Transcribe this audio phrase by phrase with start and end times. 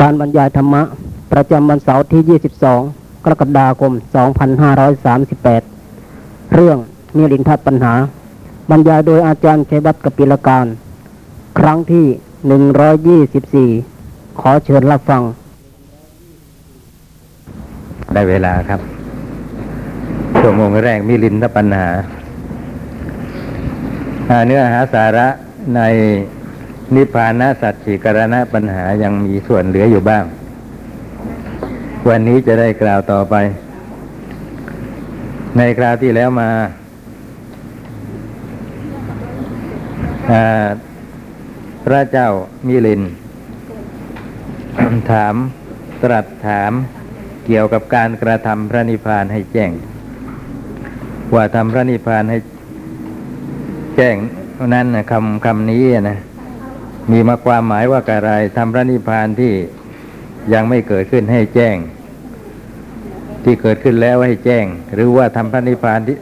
[0.00, 0.82] การบรรยายธรรมะ
[1.32, 3.92] ประจำวันเสาร์ที่ 22 กรกฎาคม
[5.22, 6.78] 2538 เรื่อง
[7.16, 7.94] มีลินทัดปัญหา
[8.70, 10.66] บรรยายโดยอาจารย์เคบัตกปิลการ
[11.58, 12.06] ครั้งที่
[13.78, 15.22] 124 ขอเชิญรับฟัง
[18.12, 18.80] ได้เวลาครับ
[20.40, 21.88] ชั่วโมงแรกมีลินทปัญหา
[24.46, 25.28] เนื้อหาสาระ
[25.76, 25.80] ใน
[26.94, 30.24] นิพพานะสัจฉิกรณะปัญหายังมีส่วนเหลืออยู่บ้าง
[32.08, 33.34] วันนี้จะได้กล่าวต่อไป
[35.56, 36.50] ในคราวที่แล้วมา
[40.30, 40.66] อ่า
[41.84, 42.28] พระเจ้า
[42.66, 43.02] มิลิน
[45.10, 45.34] ถาม
[46.02, 46.72] ตรัสถาม
[47.46, 49.70] เกี่ยวกับการกระทำพระนิพพานให้แจ้ง
[51.34, 52.38] ว่าทำพระนิพพานให้
[53.96, 54.16] แจ้ง
[54.74, 56.18] นั้นนะคำคำนี้นะ
[57.12, 59.52] มีมาความหมายว่าอะไรทำพระนิพพานที่
[60.54, 61.76] ยังไม่เกิดขึ้นให้แจ้ง
[63.44, 66.16] ที่เกิดขึ้นแล้วให้แจ้ง หรือว่าทำพระนิพพานที่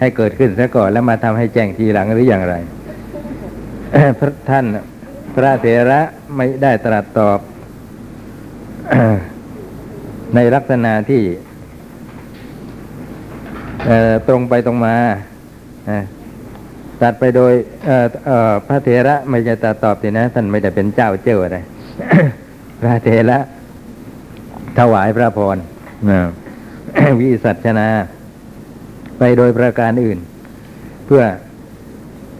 [0.00, 2.54] ให้เกิดขึ้นซะก่อนแล้วมาทำให้แจ้งทีหลังหรืออย่างไร
[4.18, 4.64] พระท่าน
[5.34, 6.00] พระเถระ
[6.36, 7.38] ไม่ได้ตรัสตอบ
[10.34, 11.22] ในลักษณะที่
[14.28, 14.96] ตรงไปตรงมา
[17.02, 17.52] ตัดไปโดย
[17.84, 21.58] เอ่อเอ่อพระเถระไม่จะตัดตอบสินะท่านไม่ได้เป็นเจ้าเจ้าอะไร
[22.80, 23.38] พระเถระ
[24.78, 25.56] ถวายพระพร
[26.10, 26.20] นะ
[27.20, 27.88] วิสัชนา
[29.18, 30.18] ไปโดยประการอื่น
[31.06, 31.24] เพื่อ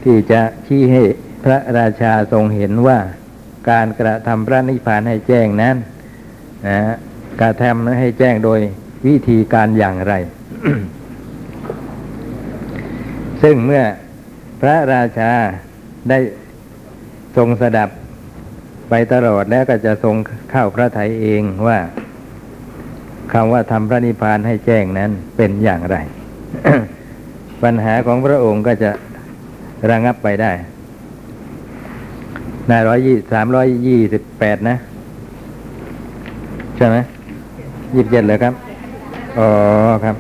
[0.05, 1.03] ที่จะชี้ให้
[1.45, 2.99] พระราชาทรงเห็นว่า
[3.71, 5.77] การกระทำพระนิพพานให้แจ้งนั้น
[6.69, 6.95] นะฮะ
[7.41, 8.61] กระทำให้แจ้งโดย
[9.07, 10.15] วิธีการอย่างไร
[13.43, 13.83] ซึ่งเมื่อ
[14.67, 15.33] พระราชา
[16.11, 16.19] ได้
[17.37, 17.89] ทรงสดับ
[18.91, 20.17] ไปตลอดแล้วก็จะทรง
[20.51, 21.79] เข้าพระทัยเองว่า
[23.33, 25.97] คำว่าทำพระนิพพานให้แจ้งนั้นเป็นอย่างไร
[27.63, 28.91] ปัญหาของพระองค์ก็จะ
[29.91, 30.53] ระงับไปได้
[32.71, 34.77] น้าร้อยยี่สามร้อยยี่สิบแปดนะ
[36.77, 36.97] ใช่ไหม
[37.95, 38.55] ยี่สิบเจ็ดเลยครับ
[39.39, 39.49] อ๋อ
[40.05, 40.17] ครับ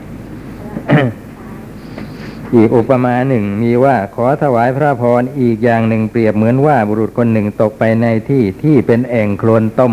[2.54, 9.92] อีกอุปมาหนึ่งมีว่าขอถวายพระพรอีกอย่างหนึ่งเปรียบเหมือนว่าบุรุษคนหนึ่งตกไปในที่ที่เป็นแอ่งโคลนต้ม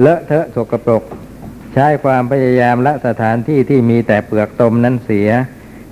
[0.00, 1.02] เลอะเทอะสกปรก
[1.74, 5.28] ใช้ความพยายามละสถานที่ที่มีแต่เปลือกตมนั้นเสีย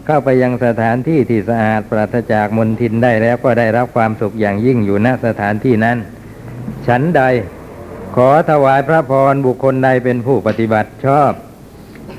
[0.06, 5.98] เข้าไปยังสถานที่ที่สะอาดปราศจากมลทินได้แล้วก็ได้รับความสุขอย่างยิ่งอยู่ณสถานที่นั้น
[6.86, 7.22] ฉันใด
[8.16, 11.32] ขอถวายพระพรบุคคลใดเป็นผู้ปฏิบัติชอบ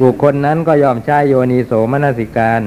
[0.01, 2.61] บุคคลนั้นก็ยอมใช้โยนิโสมนสิการ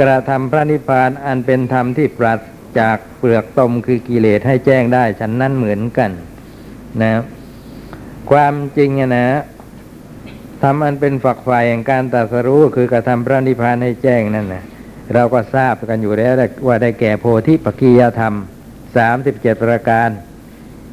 [0.00, 2.40] กระทำพระนิพพานอันเป็นธรรมที่ปราศ
[2.80, 6.10] จากเปลือกตมคือกิเลสให้แจ้งได้ฉันนั้นเหมือนกัน
[7.02, 7.12] นะ
[8.30, 9.26] ความจริงนะ
[10.62, 14.64] ทำอันเป็นฝักฝ่ายแห่งการตรัสรู้คือกระทำพระนิพพานให้แจ้งนั่นนะ
[15.14, 16.32] เราก็ทราบกันอยู่แล้ว
[16.66, 18.34] ว่าได้แก่โพธิปักกียธรรม
[18.96, 20.08] สามสิบเจ็ดประการ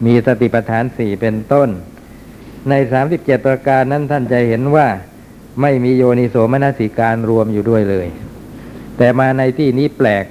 [0.05, 1.69] มีสติปัฏฐานสี่เป็นต้น
[2.69, 4.87] ในสามสิบเจ็ดประการนั้นท่านจะเห็นว่า
[5.61, 8.07] ไม่มีโยนิโสมนสิการรวมอยู่ด้วยเลย
[8.97, 10.25] แต่มาในที่นี้แปลก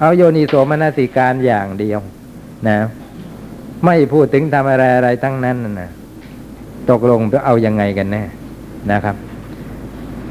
[0.00, 2.00] เอาโยนิโสมนสิการอย่างเดียว
[2.68, 2.78] นะ
[3.84, 5.90] ไม่พูดถึงทำอะไรอะไรทั้งนั้นนะ
[6.90, 8.22] ตกลงจะเอายังไงกันแน่
[8.92, 9.16] นะครับ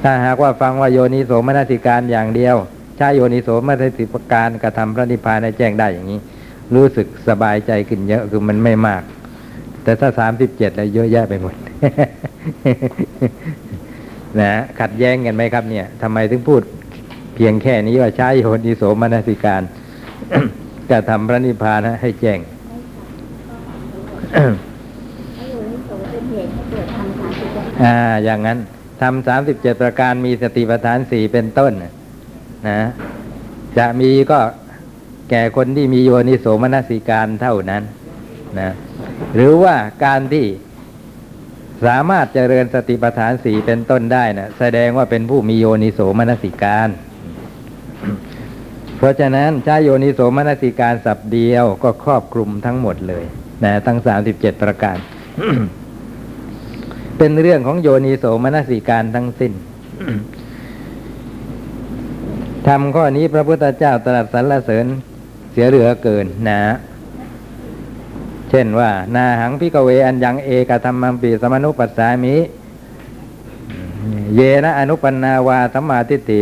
[0.04, 2.56] ถ้าหากว่าฟังว่าโยนิโสมนสิการอย่างเดียว
[2.98, 6.20] ใช้โยนิโสมนสิการกระทำพระนิพพานให้แจ้งได้อย่างนี้
[6.76, 9.04] รู้สึกสบายใจขึ้นเยอะคือมันไม่มาก
[9.84, 11.56] แต่ถ้าสามสิบเจ็ดแล้วเยอะแยะไปหมด
[14.42, 16.62] นะขัดแย้งกันไหมครับเนี่ยทำไมถึงพูด
[17.36, 19.62] เพียงแค่นี้ว่าใช้โยนิโสมนสิการ
[20.92, 22.40] จะทำพระนิพพานให้แจ้ง
[27.84, 28.58] อ่า อย่างนั้น
[29.02, 31.94] ทำสามสิบเจ็ดประการมีสติปัฏฐานสี่เป็นต้นน่ะ
[32.70, 32.80] นะ
[33.78, 34.40] จะมีก็
[35.30, 37.84] แก่คนที่มีโยนิโสมนสิการเท่านั้น
[38.60, 38.72] นะ
[39.36, 39.76] หรือว่า
[40.06, 40.46] การที่
[41.86, 46.90] สามารถเจริญสติปัฏฐานสี่เป็นต้นได้นะแสดงว่าเป็นผู้มีโยนิโสมนสิการ
[48.98, 53.24] เพราะฉะนั้นใช้โยนิโสมนสิการสับเดียวก็ครอบคลุมทั้งหมดเลย
[53.64, 54.98] นะทั้งสามสิบเจ็ดประการ
[57.18, 59.54] เป็นเรื่องของโยนิโสมนสิการทั้งสิ้น
[62.68, 64.86] ทำข้อนี้พระพุทธเจ้าตรัสสรรเสริญ
[65.52, 66.62] เสียเหลือเกินนะ
[68.50, 72.36] เช่นว่า นาหังพิกเวอันยังเอกธรรมัมปีสมนุปัสสามิ
[74.36, 76.42] เยนะอนุปันนาวาสัมมาทิฏฐิ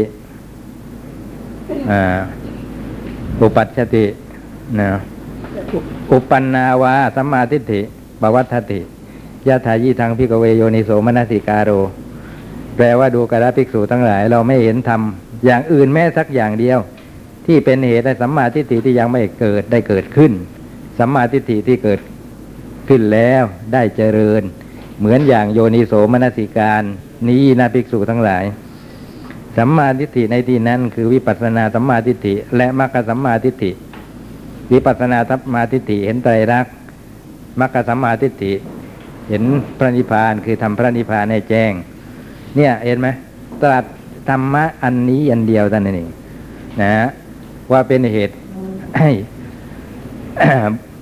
[3.42, 4.06] อุปัชชติ
[4.80, 4.90] นะ
[6.12, 7.82] อุปันนาวาสัมมาทิฏฐิ
[8.22, 8.82] ปวัตถติ
[9.48, 11.70] ยะถายีทางพิกเวโยนิโสมนสิการโร
[12.76, 16.80] แปลว่าดูกระภิกษุทั้งหลาย เราไม่เห็นทำอย่างอื่นแม้สักอย่างเดียว
[17.46, 20.32] ที่เป็นเหตุให้สัมมาทิฏฐิที่ยังไม่เกิดได้เกิดขึ้น
[21.00, 22.00] สัมมาทิฏฐิที่เกิด
[22.88, 23.44] ขึ้นแล้ว
[23.74, 24.42] ได้เจริญ
[25.00, 26.84] เหมือนอย่างโยนิโสมนสิการ
[27.30, 28.44] นี้นะภิกษุทั้งหลาย
[29.58, 33.72] สัมมาทิฏฐิในที่นั้น คือวิปัสสนาสัมมาทิฏฐิ และมรรคสัมมาทิฏฐิ
[34.72, 36.74] วิปัสสนาสัมมาทิฏฐิเห็นไตรลักษณ์
[37.60, 38.54] มรรคสัมมาทิฏฐิ
[39.30, 39.44] เห็น
[39.78, 41.72] พระนิพพานคือทำพระนิพพานให้แจ้ง
[42.56, 43.08] เนี่ยเห็นไหม
[43.64, 43.86] ตรัส
[44.30, 46.10] ธรรมะอันนี้อันเดียวท่านนเอง
[46.82, 47.08] นะฮะ
[47.72, 48.36] ว่าเป็นเหตุ
[49.00, 49.12] ให้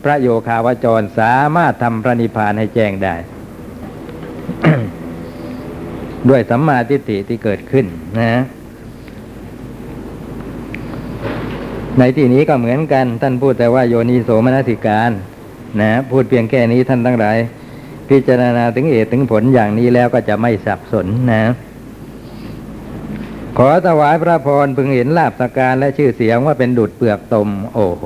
[0.04, 3.16] พระโยคาวจรสามารถทำพระนิพพานให้แจ้งได้
[6.30, 7.86] ด้วยสัมมาทิฏฐิที่เกิดขึ้น
[8.20, 8.34] นะ
[12.00, 15.12] ในที่นี้ก็เหมือนกัน ท่านพูดแต่ว่าโยนิโสมนสิการ
[15.82, 17.38] นะ พูดเพียงแค่นี้ท่านทั้งหลาย
[18.10, 21.44] พิจารณาถึงเหตุถึงผลอย่างนี้แล้วก็จะไม่สับสนนะ
[23.58, 28.06] ขอถวายพระพรพึงเห็นลาบสกการและชื่อเสียงว่าเป็นดุดเปลือกตม โอ้โห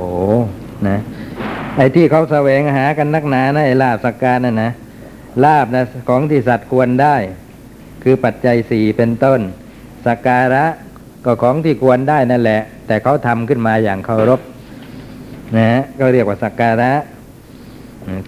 [0.87, 0.99] นะ
[1.77, 4.71] ไอ้ที่เขาแสวงหากันนักหนานะไอ้ลาบสกการนั่นนะ
[5.43, 7.15] ลาบนะของที่สัตว์ควรได้
[8.07, 9.39] คือปัจจัยสี่เป็นต้น
[10.07, 10.65] สักการะ
[11.25, 14.41] ก็ของที่ควรได้นั่นแหละ แต่เขาทำขึ้นมาอย่างเคารพ
[15.57, 16.91] นะฮะก็เรียกว่าสักการะ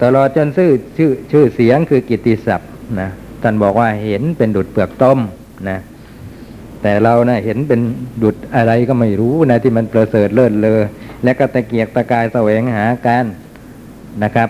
[0.04, 3.10] ตลอดจนชื่อชื่อชื่อเสียงคือกิตติศัพท์นะ
[3.44, 5.20] ท่านบอกว่าเห็นเป็นดุดเปลือกต้ม
[5.70, 5.80] นะ
[6.82, 7.80] แต่เรานะ่ะเห็นเป็น
[8.24, 10.80] ดุดอะไรก็ไม่รู้นะที่มันประเสริฐเลิศเลอ
[11.24, 13.26] และก็ตะเกียกตะกายแสวงหากัน
[14.24, 14.50] นะครับ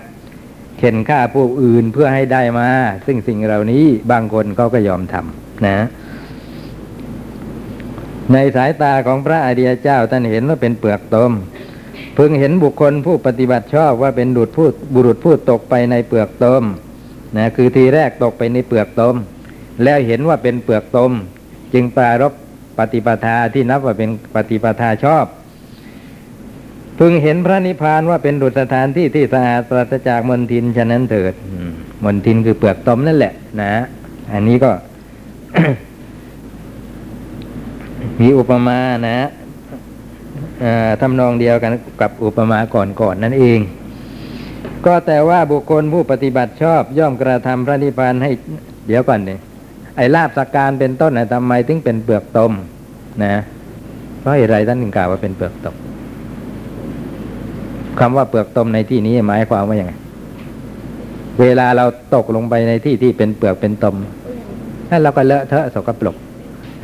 [0.77, 2.69] เข็นฆ่าผู้อื่นเพื่อให้ได้มา
[3.05, 5.77] ซึ่งสิ่งเหล่านี้บางคนเขาก็ยอมทำนะ
[8.33, 11.31] ในสายตาของพระอริยเจ้าท่านเห็นว่าเป็นเปลือกตม
[12.17, 16.63] พึงเห็นบุคคลผู้ปฏิบัติชอบว่าเป็นดุจผู้บุรุษผู้ตกไปในเปลือกตม
[17.37, 19.15] นะคือทีแรกตกไปในเปลือกตม
[19.83, 21.11] แล้วเห็นว่าเป็นเปลือกตม
[21.73, 22.33] จึงปรารบ
[22.77, 25.25] ปฏิปทาที่นับว่าเป็นปฏิปทาชอบ
[26.99, 31.71] พึงเห็นพระนิพพานว่าเป็นดุจสถานที่ที่สะอาดปราศจากมลทินฉะนั้นเถิดอืม
[32.03, 33.73] มลทินคือเปลือกตมนั่นแหละ นะ
[34.33, 34.71] อันนี้ก็
[38.21, 39.17] มีอุปมานะ
[40.61, 41.71] เอ่อทำนองเดียวกัน
[42.01, 43.59] กับอุปมาก่อนๆนนั่นเอง
[44.85, 48.31] ก็แต่ว่าบุคคลผู้ปฏิบัติชอบ ย่อมกระทำพระนิพพานให้
[48.87, 49.39] เดี๋ยวก่อนเนี่ย
[49.97, 52.51] ไอ้ลาบสักการเป็นต้นนะทำไมถึงเป็นเปลือกตม
[53.23, 53.35] นะ
[54.19, 55.75] เพราะอะไรท่านถึงกล่าวว่าเป็นเปลือกตม
[57.99, 59.93] คำว่าเปลือกตมในที่นี้หมายความว่าอย่างไง
[61.41, 61.85] เวลาเรา
[62.15, 63.95] ตกลงไปในที่ที่เป็นเปลือกเป็นตม
[64.89, 66.15] นั่นเราก็เลอะเทอะสกปรก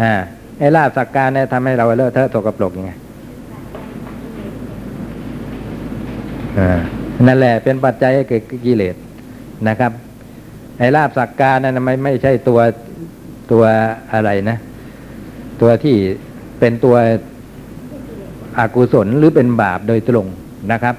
[0.01, 0.13] อ่า
[0.59, 2.91] ไอ้ลาบสักการเนี่ยทำให้เราเลอะเทอะสกปรกยังไง
[6.59, 6.79] อ่า
[7.27, 8.95] นั่นแหละเป็นปัจจัยให้เกิดกิเลส
[9.67, 9.91] นะครับ
[10.79, 12.59] ไอ้ลาบสักการนั้นไม่ไม่ใช่ตัว
[13.51, 13.63] ตัว
[14.13, 14.57] อะไรนะ
[15.61, 15.95] ตัวที่
[16.59, 16.95] เป็นตัว
[18.59, 20.27] อกุศลหรือเป็นบาปโดยตรง
[20.71, 20.95] นะครับ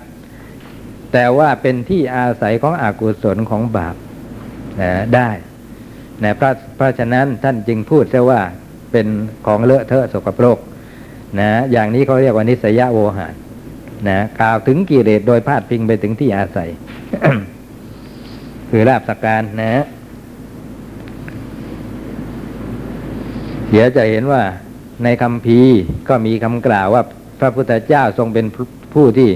[1.12, 3.96] แต่ว่าเป็นที่อาศัยของอกุศลของบาป
[4.81, 5.31] นะได้
[6.22, 8.40] นะเพราะเพราะฉะนั้นท่านจึงพูดซะว่า
[8.93, 9.06] เป็น
[9.46, 10.58] ของเลอะเทอะสกปรก
[11.40, 13.34] นะอย่างนี้เขาเรียกว่านิสยโวหาร
[14.08, 16.69] นะกล่าวถึงกิเลสโดยพาดพิงไปถึงที่อาศัย
[18.70, 19.84] คือลาบสักการนะ
[23.71, 24.42] เดี๋ยวจะเห็นว่า
[25.04, 25.61] ในคำพี
[26.09, 27.02] ก็มีคำกล่าวว่า
[27.40, 28.47] พระพุทธเจ้าทรงเป็น
[28.94, 29.30] ผู้ที่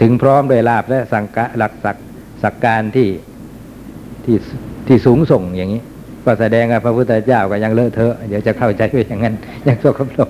[0.00, 1.96] ถึงพร้อมด้วยลาบและสังกะหลักสัก
[2.42, 3.08] สักการที่
[4.24, 4.36] ที่
[4.86, 5.82] ที่สูงส่งอย่างนี้
[6.24, 9.34] ก็แสดงว่าพระพุทธเจ้าก็ยังเลอะเทอะเดี๋ยวจะเข้าใจว่าอย่างนั้น
[9.66, 10.28] ยังสกปรก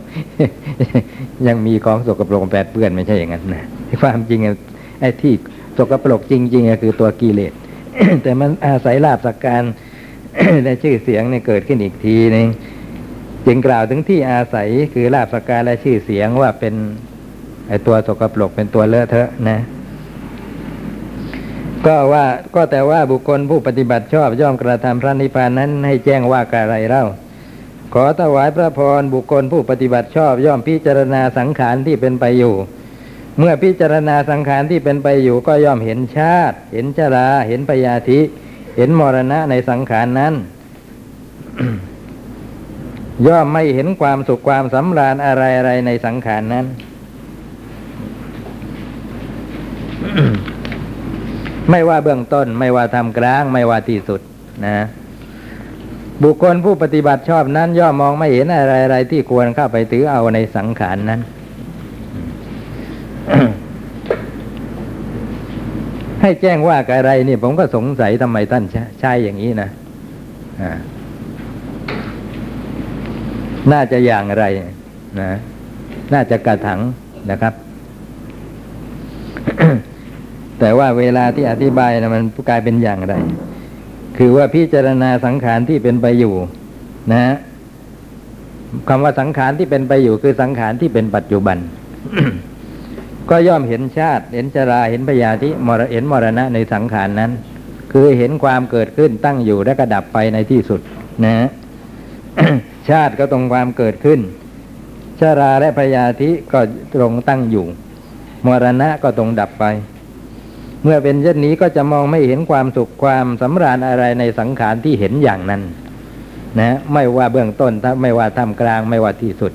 [1.46, 3.64] ยังมีของสกปรกแปดเปื้อนไม่ใช่อย่างนั้นนะ
[4.02, 4.40] ความจริง
[5.00, 5.34] ไอ้ที่
[5.78, 7.52] สกปรกจริงๆก็คือตัวกิเลส
[8.22, 9.62] แต่มันอาศัยลาบสักการ
[10.64, 12.46] และชื่อเสียงเนี่ยเกิดขึ้นอีกทีนึง
[13.46, 16.74] จึงกล่าวถึงที่อาศัยคือลาบสักการและชื่อเสียงว่าเป็น
[17.70, 19.60] ไอตัวสกปรกเป็นตัวเลอะเทอะนะ
[21.86, 22.24] ก็ว่า
[22.54, 27.04] ก็แต่ว่าบุคคลผู้ปฏิบัติชอบย่อมกระทำพระนิพพานนั้นให้แจ้งว่ากะไรเล่า
[27.94, 32.54] ขอถวายพระพรบุคคลผู้ปฏิบัติชอบย่อมพิจารณาสังขารที่เป็นไปอยู่
[33.38, 38.20] เมื่อพิจารณาสังขารที่เป็นไปอยู่ ก็ย่อมเห็นชาติ เห็นชรา เห็นพยาธิ
[38.76, 40.34] เห็นมรณะในสังขารนั้น
[43.26, 46.66] ย่อมไม่เห็นความสุขความสำราญอะไรอะไรในสังขารนั้น
[51.70, 54.20] ไม่ว่าเบื้องต้น ไม่ว่าทำกลาง ไม่ว่าที่สุด
[54.66, 54.78] นะ
[56.22, 61.20] บุคคลผู้ปฏิบัติชอบนั้น ย่อมมองไม่เห็นอะไรอะไรที่ควรเข้าไปถือเอาในสังขารนั้น
[66.22, 69.70] ให้แจ้งว่ากับอะไรนี่ผมก็สงสัยทำไมท่านใช้ใชอย่างนี้นะ
[73.72, 74.44] น่าจะอย่างไร
[75.20, 75.30] นะ
[76.12, 76.80] น่าจะกระถัง
[77.30, 77.54] นะครับ
[80.60, 83.14] แต่ว่าเวลาที่อธิบายนะมันกลายเป็นอย่างไร
[84.18, 86.34] คือว่าพิจารณาสังขารที่เป็นไปอยู่
[87.12, 87.34] นะฮะ
[88.88, 91.58] คำว่าสังขารที่เป็นไปอยู่คือสังขารที่เป็นปัจจุบัน
[93.30, 97.30] ก็ย่อมเห็นชาติ เห็นชราเห็นพยาธิมรเห็นมรณะในสังขารนั้น
[97.92, 100.80] คือเห็นความเกิดขึ้นตั้งอยู่และก็ดับไปในที่สุด
[101.24, 101.48] นะฮะ
[102.90, 104.20] ชาติก็ตรงความเกิดขึ้น
[105.20, 106.60] ชาราและพยาธิก็
[106.94, 107.66] ตรงตั้งอยู่
[108.46, 109.64] มรณะก็ตรงดับไป
[110.82, 115.62] เมื่อเป็นเช่นนี้ก็จะมองไม่เห็นความสุขความสำราญอะไรในสังขารที่เห็นอย่างนั้น
[116.60, 119.52] นะ ไม่ว่าเบื้องต้นถ้าไม่ว่าท่ามกลางไม่ว่าที่สุด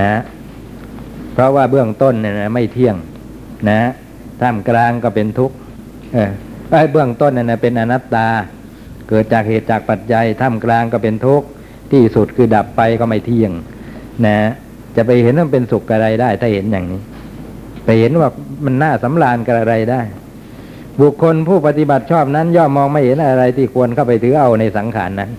[0.00, 0.20] นะ
[1.32, 2.96] เพราะว่าเบื้องต้นเนี่ยนะไม่เที่ยง
[3.70, 3.80] นะ
[4.42, 5.56] ท่ามกลางก็เป็นทุกข์
[6.14, 6.30] เออ
[6.92, 8.28] เบื้องต้นเนี่ยนะเป็นอนัตตา
[9.08, 11.46] เกิดจากเหตุจากปัจจัยท่ามกลางก็เป็นทุกข์
[11.92, 13.52] ที่สุดคือดับไปก็ไม่เที่ยง
[14.26, 14.36] นะ
[14.96, 17.00] จะไปเห็นว่าเป็นสุขอะไรได้ถ้าเห็นอย่างนี้
[17.88, 18.28] ไปเห็นว่า
[18.64, 20.02] มันน่าสำราญกับอะไรได้
[21.00, 25.30] บุคคลผู้ปฏิบัติชอบนั้น ย่อมมองไม่เห็นอะไรที่ควรเข้าไปถือเอาในสังขารนั้น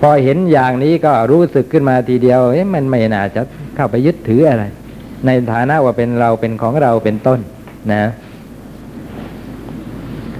[0.00, 3.40] พอเห็นอย่างนี้ก็รู้สึกขึ้นมาทีเดียวเอ๊ะมันไม่น่าจะ
[3.76, 4.64] เข้าไปยึดถืออะไร
[5.26, 7.40] ในฐานะว่าเป็นเราเป็นของเราเป็นต้น
[7.92, 8.04] นะ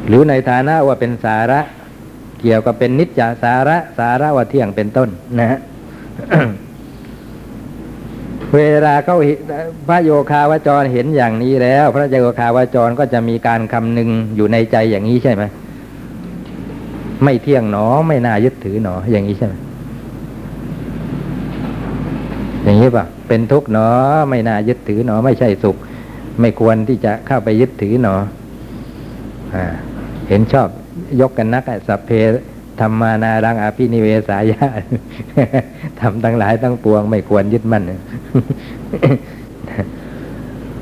[0.08, 1.60] หรือในฐานะว่าเป็นสาระ
[2.40, 5.08] เกี่ยวกับเป็นนิจจาสาระสาระว่าเที่ยงเป็นต้น
[5.38, 5.58] นะฮะ
[8.54, 9.16] เวลาเขา
[9.88, 15.44] พระโยคาวจรเห็นอย่างนี้แล้ว พระโยคาวจรก็จะมีการคำนึงอยู่ในใจอย่างนี้ใช่ไหม
[17.24, 19.54] ไม่เที่ยงหนอไม่น่ายึดถือหนออย่างนี้ใช่ไหม
[22.64, 23.88] อย่างนี้ป่ะเป็นทุกข์หนอ
[24.30, 25.76] ไม่น่ายึดถือหนอ ไม่ใช่สุข
[26.40, 28.14] ไม่ควรที่จะเข้าไปยึดถือหนอ
[29.54, 29.64] อ่า
[30.28, 30.68] เห็นชอบ
[31.20, 32.10] ยกกันนักสัพเพ
[32.80, 34.66] ธรรมานารังอภินิเวสายะ
[36.00, 37.82] ทำทั้งหลายทั้งปวงไม่ควรยึดมั่น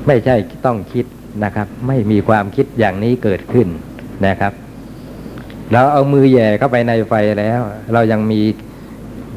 [0.07, 0.35] ไม่ใช่
[0.65, 1.05] ต้องคิด
[1.43, 3.67] นะครับ ไม่มีความคิดอย่างนี้เกิดขึ้น
[4.27, 4.53] นะครับ
[5.71, 7.61] เราเอามือแย่เข้าไปในไฟแล้ว
[7.93, 8.41] เรายังมี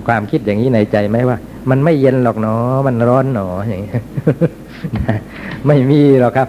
[0.07, 1.37] ความคิดอย่างนี้ในใจไหมว่า
[1.71, 3.93] มันไม่เย็นหรอกเนาะมันร้อนหนออย่างนี้
[5.67, 6.49] ไม่มีหรอกครับ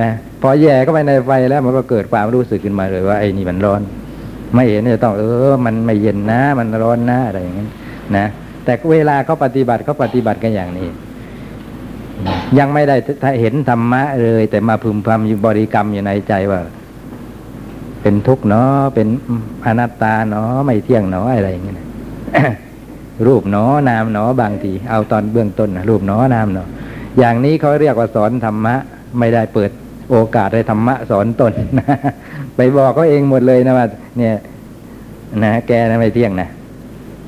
[0.00, 0.10] นะ
[0.42, 3.82] พอแย่เข้าไปในไฟแล้วมันก็เกิดความรู้สึกขึ้นมาเลยว่าไอ้นี่มันร้อน
[4.54, 7.68] ไม่เห็นจะต้องเออ มันไม่เย็นนะ มันร้อนนะอะไรอย่างนั้น
[8.16, 8.26] นะ
[8.64, 10.88] แต่เวลาเขาปฏิบัติเขาปฏิบัติกันอย่างนี้
[12.58, 12.96] ยังไม่ได้
[13.40, 16.60] เห็นธรรมะเลย แต่มาพึมพำอยู่บริกรรมอยู่ในใจว่า
[18.02, 19.08] เป็นทุกข์เนาะเป็น
[19.66, 21.86] อนัตตาเนาะไม่เที่ยงเนาะอะไรอย่างเงี้ยนะ
[23.26, 26.68] รูปเนาะนามเนาะบางที เอาตอนเบื้องต้นนะรูปเนาะนามเนาะ
[27.18, 28.74] อย่างนี้เขาเรียกว่าสอนธรรมะ
[29.18, 29.70] ไม่ได้เปิด
[30.10, 31.96] โอกาสให้ธรรมะสอนตนนะ
[32.56, 33.86] ไปบอกเขาเองหมดเลยนะว่า
[34.18, 34.34] เนี่ย
[35.42, 36.48] นะแกนะไม่เที่ยงนะ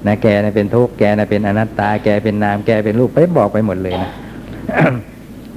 [0.06, 4.10] นะแกนะเป็นทุกข์แกนะเป็นอนัตตา แกเป็นนามแกเป็นรูปไปบอกไปหมดเลยนะ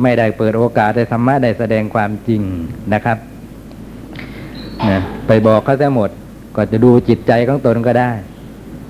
[0.01, 2.41] ไม่ได้เปิดโอกาสได้ธรรมะได้แสดงความจริง
[2.93, 3.17] นะครับ
[4.89, 6.09] นะไปบอกเขาจะหมด
[6.55, 8.11] ก็จะดูจิตใจของตนก็ได้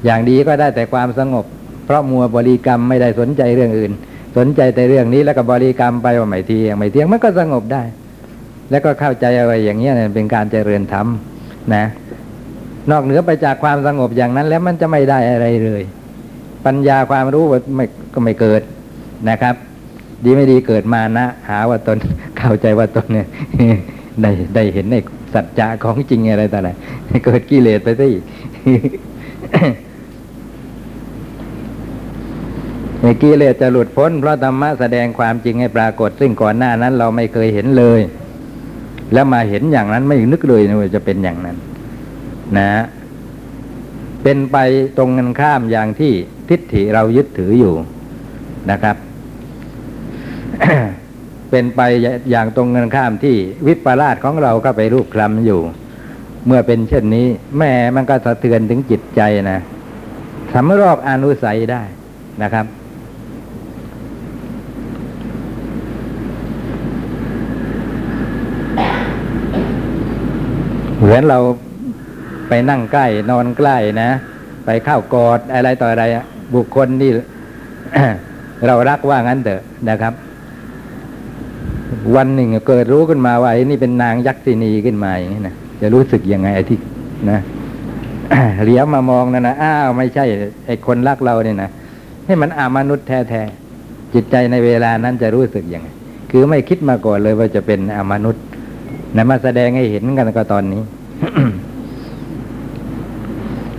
[0.05, 1.45] อย่างดีก็ได้แต่ความสงบ
[1.85, 3.91] เพราะมัวบริกรรมไม่ได้สนใจเรื่องอื่น
[4.37, 7.83] สนใจแต่เรื่องนี้แล้วก็บริกรรมไปว่าไม่เที่ยงไม่เที่ยงมันก็สงบได้
[8.71, 11.07] แล้วก็เข้าใจอะไรอย่างเงี้ยเป็นการเจริญธรรม
[11.75, 11.85] นะ
[12.91, 15.83] นอกเหนือไปจากความสงบอย่างนั้น แล้วมันจะไม่ได้อะไรเลย
[16.65, 17.43] ปัญญาความรู้
[17.75, 18.61] ไม่ก็ไม่เกิด
[19.29, 19.55] นะครับ
[20.23, 21.97] ดีไม่ดีเกิดมานะ หาว่าตน
[22.37, 23.27] เข้าใจว่าตนเนี่ย
[24.21, 24.95] ได้ได้เห็นใน
[25.33, 28.23] สัจจะของจริงอะไรต่างๆเกิดกิเลสไปซะอีก
[33.01, 37.99] ในกิเลสจะหลุดพ้นเพราะธรรมะแสดงความจริงให้ปรากฏ ซึ่งก่อนหน้านั้นเราไม่เคยเห็นเลย
[39.13, 41.57] แล้วมาเห็นอย่างนั้นไม่นึกเลยนะว่าจะเป็นอย่างนั้น
[42.57, 42.69] นะ
[44.23, 44.57] เป็นไป
[44.97, 46.13] ตรงกันข้ามอย่างที่
[46.49, 47.73] ทิฏฐิเรายึดถืออยู่
[48.71, 48.95] นะครับ
[51.49, 51.81] เป็นไป
[52.31, 53.35] อย่างตรงกันข้ามที่
[53.67, 55.61] วิปลาสของเราก็ไปรูปคลำอยู่
[56.45, 59.59] เมื่อเป็นเช่นนี้ แม่มันก็สะเทือนถึงจิตใจนะ
[60.53, 61.83] สำรอกอนุสัยได้
[62.43, 62.65] นะครับ
[71.09, 71.39] มือนเรา
[72.49, 74.09] ไปนั่งใกล้นอนใกล้นะ
[74.65, 76.03] ไปเข้ากอดอะไรต่ออะไร
[76.55, 77.11] บุคคลที่
[78.67, 80.13] เรารักว่างั้นเถอะนะครับ
[82.15, 86.79] วันหนึ่งเกิดรู้ขึ้นมาว่าไอ้นี่เป็นนางยักษินีขึ้นมาอย่างนี้นะจะรู้สึกยังไงไอ้ที่
[87.29, 87.39] นะ
[88.63, 90.25] เหลียวมามองนะนะอ้าวไม่ใช่
[90.65, 91.69] ไอ้คนรักเราเนี่ยนะ
[92.25, 95.87] ให้มันอามนุษย์แท้ๆจิตใจในเวลานั้นจะรู้สึกยังไง
[96.31, 98.43] คือไม่คิดมาก่อนเลยว่าจะเป็นอมนุษย์
[99.15, 100.81] นะมาแสดงให้เห็นกันก็ตอนนี้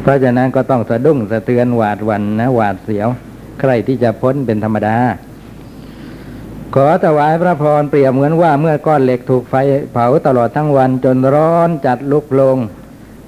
[0.02, 3.08] เพราะฉะนั้นก็ต้องสะดุ้งสะเทือนหวาดหวันนะหวาดเสียว
[3.60, 4.96] ใครที่จะพ้นเป็นธรรมดา
[6.74, 9.54] ขอถวายพระพรเปรียบเหมือนว่าเมื่อก้อนเหล็กถูกไฟ
[9.92, 12.56] เผาตลอดทั้งวันจนร้อนจัดลุกลง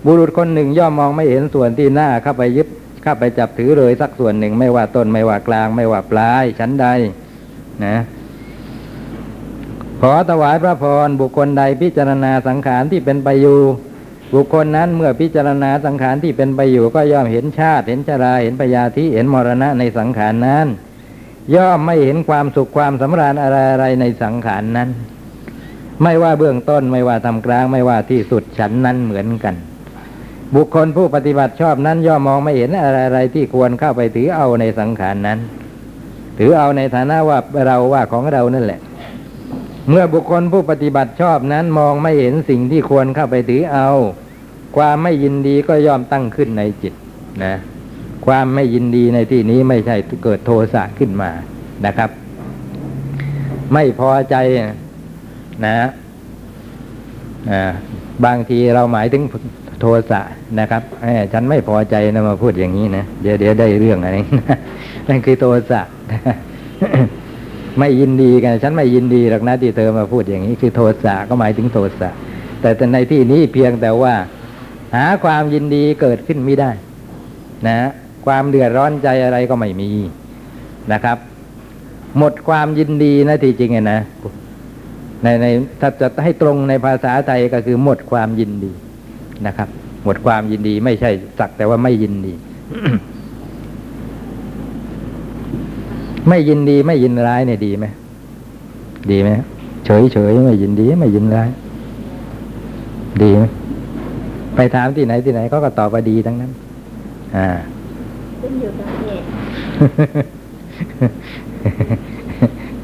[0.07, 2.69] บุรุษคนหนึ่งย่อมมองไม่เห็นส่วนที่หน้าเข้าไปยึด
[3.02, 6.87] เข้าไปจับถือเลยสักส่วนหนึ่งไม่ว่าต้นไม่ว่ากลาง ไม่ว่าปลายชั้นใด
[7.85, 7.97] นะ
[10.02, 13.59] ขอถวายพระพรบุคคลใดพิจารณาสังขารที่เป็นไปอยู่
[14.35, 20.67] บุคคลนั้นเมื่อพิจารณาสังขารที่เป็นไปอยู่ก็ย่อมเห็นชาติ เห็นชราเห็นพยาธิเห็นมรณะในสังขารนั้น
[21.55, 24.89] ย่อมไม่เห็นความสุขความสำราญอะไรอะไรในสังขารนั้น
[26.03, 29.55] ไม่ว่าเบื้องต้นไม่ว่าทำกลางไม่ว่าที่สุดฉันนั้นเหมือนกัน
[30.55, 35.39] บุคคลผู้ปฏิบัติชอบนั้น ย่อมมองไม่เห็นอะไรอะไรที่ควรเข้าไปถือเอาในสังขารนั้น
[36.39, 38.81] ถือเอาในฐานะว่าเราว่าของเรานั่นแหละ
[39.89, 43.89] เมื่อบุคคลผู้ปฏิบัติชอบนั้นมองไม่เห็นสิ่งที่ควรเข้าไปถือเอา
[44.77, 46.95] ความไม่ยินดีก็ย่อมตั้งขึ้นในจิต
[47.45, 47.55] นะ
[48.27, 51.31] ความไม่ยินดีในที่นี้ไม่ใช่เกิดโทสะขึ้นมา
[51.87, 52.11] นะครับ
[53.73, 54.37] ไม่พอใจ
[55.67, 55.77] นะ
[58.25, 59.25] บางทีเราหมายถึง
[59.81, 60.21] โทสะ
[60.61, 60.83] นะครับ
[61.33, 64.19] ฉันไม่พอใจนะมาพูดอย่างนี้นะเดี๋ยวเดี๋ยวได้เรื่องอะไร
[65.09, 65.81] นั่นคือโทสะ
[67.79, 72.11] ไม่ยินดีกัน ฉันไม่ยินดีหรอกนะที่เธอมาพูดอย่างนี้คือโทสะก็หมายถึงโทสะ
[72.61, 74.14] แต่ในที่นี้เพียงแต่ว่า
[74.95, 76.71] หาความยินดีเกิดขึ้นไม่ได้
[77.69, 77.79] นะ
[78.26, 79.91] ความเดือดร้อนใจอะไรก็ไม่มี
[80.93, 81.19] นะครับ
[82.19, 84.00] หมดความยินดีนะที่จริงนะ
[85.23, 85.47] ในใน
[85.81, 88.73] ถ้าจะให้ตรงในภาษาไทยก็คือหมดความยินดี
[89.47, 89.69] นะครับ
[90.05, 92.35] หมดความยินดีไม่ใช่สักแต่ว่าไม่ยินดี
[96.29, 97.87] ไม่ยินดีไม่ยินร้ายเนี่ยดีไหม
[99.11, 99.29] ดีไหม
[99.87, 101.49] เฉยเฉยไม่ยินดีไม่ยินร้าย
[103.23, 103.45] ดีไหม
[104.55, 106.50] ไปถามที่ไหนที่ไหนเขาก็ตอบว่าดีทั้งนั้น
[107.37, 107.49] อ่า
[108.41, 109.25] ขึ้นอยู่กับเหตุ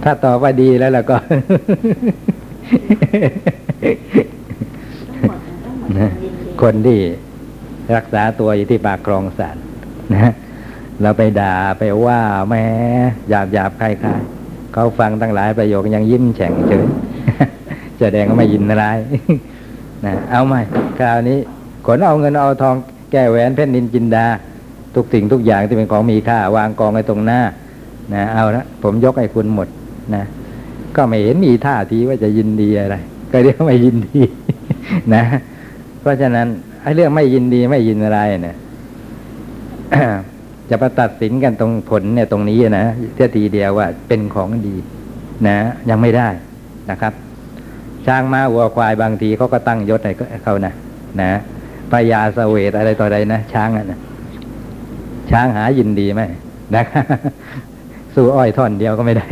[0.03, 6.99] ถ้าตอบว่าดีแล้วล่ะก็ทั้งหมดทั้งหมดนะยินดีคนที่
[7.97, 9.57] รักษาตัวอยู่ที่ปากคลองสาร
[10.13, 10.19] นะ
[11.03, 12.63] เราไปด่าไปว่าแม่
[13.29, 14.11] หยาบหยาบใครใคร
[14.73, 16.87] เขาฟังตั้งหลายประโยคยังยิ้มแฉ่งเฉย
[18.01, 18.97] แสดงก็ไม่ยินร้าย
[20.07, 20.55] นะเอาไหม
[20.99, 21.39] คราวนี้
[21.87, 22.77] ขนเอาเงินเอาทอง
[23.13, 24.27] แก้แหวนเพชรนินจินดา
[24.95, 27.41] ทุกสิ่งทุกอย่างที่เป็นของมีค่าวางกองไว้ตรงหน้า
[28.15, 29.69] นะเอาละผมยกให้คุณหมด
[30.15, 30.25] นะ
[30.97, 32.97] ก็ไม่เห็นมีท่าทีว่าจะยินดีอะไร
[33.33, 34.21] ก็เรียกว่าไม่ยินดี
[35.15, 35.23] นะ
[36.01, 36.47] เพราะฉะนั้น
[36.83, 38.57] ไอ้เรื่องไม่ยินดีไม่ยินอะไรเนี่ย
[40.71, 44.77] จะประตัดสินกันตรงผลเนี่ยตรงนี้นะเทียทีเดียวว่าเป็นของดี
[45.47, 45.57] นะ
[45.91, 46.29] ยังไม่ได้
[46.91, 47.13] นะครับ
[48.07, 50.13] ช้างม้าวัวควายบางทีเขาก็ตั้งยศให้
[50.45, 50.73] เขานะ
[51.21, 51.31] นะ
[51.91, 53.99] พญาเสเวตอะไรต่ออะไรนะช้างอะนะ
[55.31, 56.23] ช้างหายินดีไหม
[56.75, 57.05] นะครับ
[58.15, 59.27] สู้อ้อยท่อนเดียวก็ไม่ได้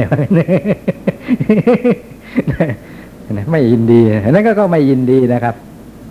[3.50, 5.54] ไม่ยินดีนั่นก็ก็ไม่ยินดีนะครับ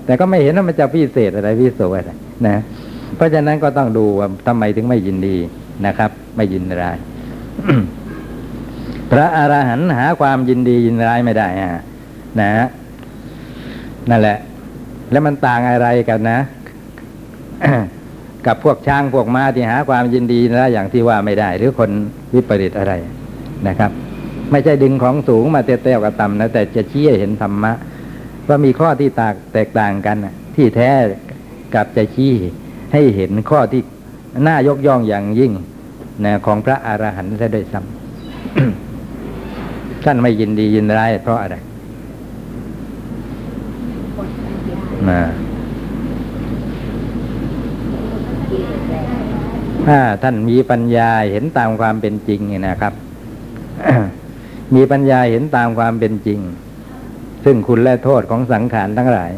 [0.06, 2.12] แต่ก็ไม่เห็นว่ามันจะพิเศษอะไรพิโสอะไร
[2.48, 2.56] นะ
[3.16, 5.36] เพราะฉะนั้นก็ต้องดูว่าทำไมถึงไม่ยินดี
[5.86, 6.98] นะครับ ไม่ยินร้าย
[9.12, 11.84] พระอรหันต์หาความยินดียินร้ายไม่ได้อะ
[12.42, 12.52] นะ
[14.10, 14.38] นั่นแหละ
[15.12, 16.40] แล้วมันต่างอะไรกันนะ
[18.46, 21.90] กับพวกช้างพวกม้าที่หาความยินดีแล้วอย่างที่ว่าไม่ได้ หรือคน
[22.34, 22.94] วิปริตอะไร
[23.68, 23.92] นะครับ
[24.52, 27.74] ไม่ใช่ดึงของสูงมาเตี้ยวๆกับต่ำนะแต่จะชี้ให้เห็นธรรมะ
[28.48, 30.18] ว่ามีข้อที่ตากแตกต่างกัน
[30.56, 30.90] ที่แท้
[31.76, 32.34] กับจะชี้
[32.94, 33.82] ให้เห็นข้อที่
[34.48, 35.52] น่ายกย่องอย่างยิ่ง
[36.26, 41.56] นะของพระอรหันต์ซะด้วยซ้ำท่านไม่ยินดียินร้ายเพราะอะไร
[44.16, 44.78] หมดปัญญา
[45.10, 45.22] นะ
[48.50, 49.08] กิเลสแรง
[49.88, 52.94] ถ้าท่านมีปัญญาเห็นตามความเป็นจริงเนี่ยนะครับ
[54.76, 56.40] มีปัญญาเห็นตามความเป็นจริง
[57.46, 59.32] ซึ่งคุณและโทษของสังขารทั้งหลาย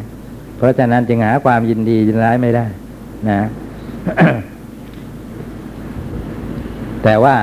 [0.58, 2.66] เพราะฉะนั้นจึงหาความยินดียินร้ายไม่ได้
[3.30, 3.42] นะ
[7.04, 7.36] แต่ว่า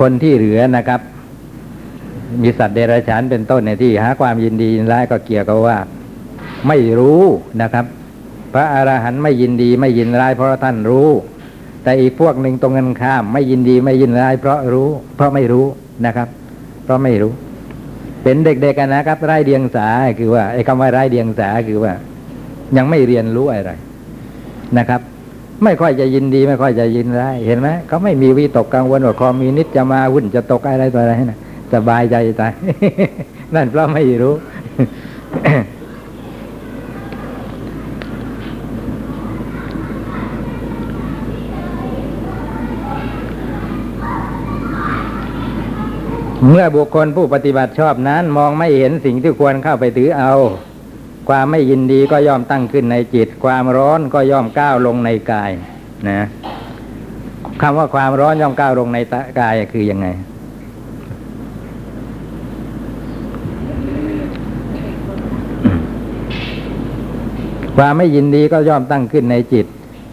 [0.00, 1.00] คนที่เหลือนะครับ
[2.42, 5.78] มีสัตว์เดรัจฉานเป็นต้นในที่หาความยินดียินร้ายก็เกี่ยวกับว่า
[6.68, 7.22] ไม่รู้
[7.62, 7.84] นะครับ
[8.52, 11.08] พระอรหันต์ไม่ยินดีไม่ยินร้ายเพราะท่านรู้
[11.84, 15.66] แต่อีกพวกหนึ่งตรงกันข้าม ไม่ยินดีไม่ยินร้าย เพราะรู้ เพราะไม่รู้
[16.06, 16.28] นะครับ
[16.84, 17.32] เพราะไม่รู้
[18.22, 19.88] เป็นเด็กๆกันนะครับไร้เดียงสา
[20.18, 21.92] คือว่าไอ้คำว่าไร้เดียงสาคือว่า
[22.76, 23.72] ยังไม่เรียนรู้อะไร
[24.78, 25.00] นะครับ
[25.64, 31.38] ไม่ค่อยจะยินดี ไม่ค่อยจะยินร้ายเห็นไหมเขาไม่มีวิตกกังวลว่าคอมมิวนิสต์จะมาหุ้นจะตกอะไรตัวอะไรนะ
[31.74, 32.52] สบายใจตาย
[33.54, 34.34] นั่นเพราะไม่รู้
[46.48, 50.34] เมื่อบุคคลผู้ปฏิบัติชอบนั้น มองไม่เห็นสิ่งที่ควรเข้าไปถือเอา
[51.28, 55.50] ความไม่ยินดีก็ย่อมตั้งขึ้นในจิต ความร้อนก็ย่อมก้าวลงในกาย
[56.08, 56.20] นะ
[57.62, 60.06] คำว่าความร้อนย่อมก้าวลงในตะกายคือยังไง
[67.76, 69.66] ความไม่ยินดีก็ย่อมตั้งขึ้นในจิต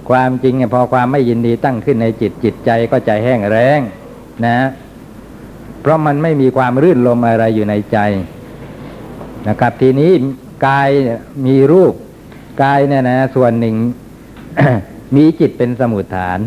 [0.10, 3.80] ความจริงเนี่ยพอความไม่ยินดีตั้งขึ้นในจิตจิตใจก็ใจแห้งแรง
[4.46, 4.58] นะ
[5.82, 7.98] เพราะมันไม่มีความรื่นลมอะไรอยู่ในใจ
[9.48, 10.12] นะครับ ทีนี้
[10.68, 10.90] กาย
[11.46, 11.94] มีรูป
[12.64, 13.76] กายเนี่ยนะ ส่วนหนึ่ง
[15.16, 16.40] มีจิตเป็นสมุทฐาน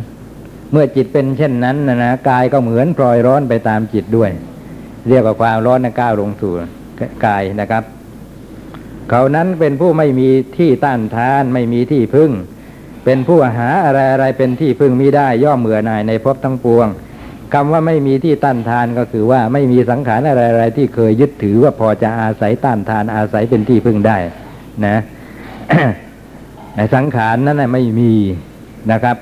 [0.72, 4.30] เมื่อจิตเป็นเช่นนั้นนะนะกายก็เหมือนพลอยร้อนไปตามจิตด้วย
[5.08, 6.52] เรียกว่าความร้อนนะก้าวลงสู่
[7.26, 7.82] กายนะครับ
[9.10, 12.30] เขานั้นเป็นผู้ไม่มีที่ต้านทาน ไม่มีที่พึ่ง
[13.04, 16.86] เป็นผู้หาอะไรอะไรเป็นที่พึ่งมิได้ย่อมเบื่อนายในภพทั้งปวง
[17.54, 24.16] คำว่าไม่มีที่ต้านทานก็คือว่าไม่มีสังขารอะไรอะไรที่เคยยึดถือว่าพอจะอาศัยต้านทานอาศัยเป็นที่พึ่งได้
[24.86, 24.96] นะ
[26.76, 28.12] ในสังขารนั้นไม่มี
[28.92, 29.16] นะครับ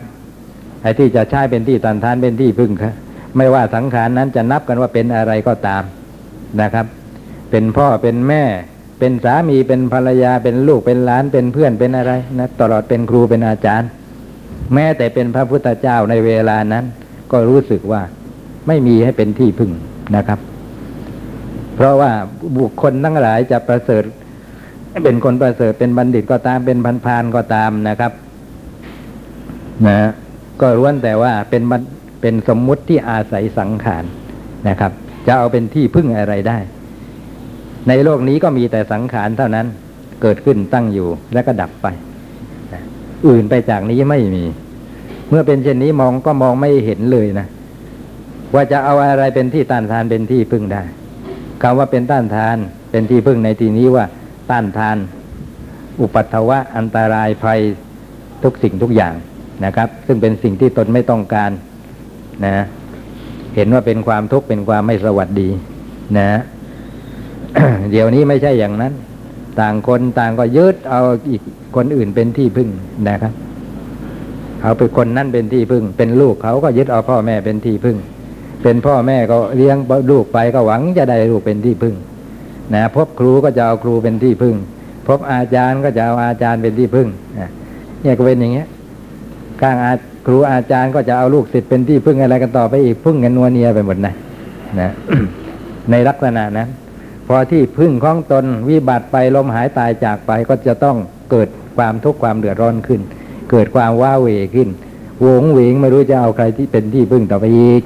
[0.83, 2.95] ไอ้ที่จะใช้เป็นที่ต้านทานเป็นที่พึ่งครับ
[3.37, 5.83] ไม่ว่าสังขารนั้นจะนับกันว่าเป็นอะไรก็ตาม
[6.61, 6.87] นะครับ
[7.51, 8.45] เป็นพ่อเป็นแม่
[8.99, 13.89] เป็นสามีเป็นภรรยาเป็นลูกเป็นหลานเป็นเพื่อนเป็นอะไรนะตลอดเป็นครูเป็นอาจารย์
[14.75, 16.85] แม้แต่เป็นพระพุทธเจ้าในเวลานั้น
[17.33, 18.03] ก็รู้สึกว่า
[18.69, 19.71] ไม่มีให้เป็นที่พึ่ง
[20.17, 20.39] นะครับ
[21.77, 22.11] เพราะว่า
[22.59, 24.05] บุคคลทั้งหลายจะประเสริฐ
[25.05, 28.13] เป็นคนประเสริฐเป็นบัณฑิตก็ตามเป็นพันพานก็ตามนะครับ
[29.87, 29.99] นะ
[30.61, 31.63] ก็ล้วนแต่ว่าเป็น
[32.21, 34.05] เป็นสมมุติที่อาศัยสังขาร
[34.69, 34.93] นะครับ
[35.27, 36.59] จะเอาเป็นที่พึ่งอะไรได้
[37.89, 39.67] ในโลกนี้ก็มีแต่สังขารเท่านั้น
[40.23, 41.87] เกิดขึ้นตั้งอยู่แล้วก็ดับไป
[43.27, 44.45] อื่นไปจากนี้ไม่มี
[45.29, 47.47] เมื่อเป็นเช่นนี้มองก็มองไม่เห็นเลยนะ
[48.55, 50.83] ว่าจะเอาอะไรเป็นที่ต้านทานเป็นที่พึ่งได้
[51.63, 52.57] คำว่าเป็นต้านทาน
[52.91, 54.05] เป็นที่พึ่งในที่นี้ว่า
[54.51, 54.97] ต้านทาน
[56.01, 57.61] อุปัตถวะอันตรายภัย
[58.43, 59.15] ทุกสิ่งทุกอย่าง
[59.65, 61.51] นะครับ ซึ่งเป็นสิ่งที่ตนไม่ต้องการ
[62.47, 62.65] นะ
[63.57, 65.49] เห็นว่าเป็นความทุกข์เป็นความไม่สวัสดี
[66.19, 66.29] นะ
[67.91, 68.93] เดี๋ยวนี้ไม่ใช่อย่างนั้น
[69.61, 71.43] ต่างคนต่างก็ยึดเอาอีก
[71.77, 72.69] คนอื่นเป็นที่พึ่ง
[73.09, 73.33] นะครับ
[74.63, 77.97] เอาไปคนนั่นเป็นที่พึ่ง เป็นลูกเขาก็ยึดเอาพ่อแม่เป็นที่พึ่ง
[78.63, 79.77] เป็นพ่อแม่ก็เลี้ยง
[80.11, 81.95] ลูกไปก็หวังจะได้ลูกเป็นที่พึ่ง
[82.75, 84.57] นะพบครูก็จะเอาครูเป็นที่พึ่ง
[85.07, 87.51] พบอาจารย์ก็จะเอาอาจารย์เป็นที่พึ่งนะ
[88.03, 88.69] เนี่ยก็เป็นอย่างเงี้ย
[89.61, 89.93] ข้างอา
[90.27, 94.15] ครูอาจารย์ก็จะเอาลูกศิษย์เป็นที่พึ่งอะไรกันต่อไปอีกพึ่งกันนัวเนียไปหมดนะ
[94.81, 94.91] นะ
[95.91, 96.69] ในลักษณะนั้น
[97.29, 100.97] พอที่พึ่งของตนวิบัติไปลมหายตายจากไปก็จะต้อง
[101.31, 103.01] เกิดความทุกข์ความเดือดร้อนขึ้น
[103.51, 104.69] เกิดความว้าเหวขึ้น
[105.21, 107.83] โหวงเหวงไม่รู้จะเอาใครที่เป็นที่พึ่งต่อไปอีก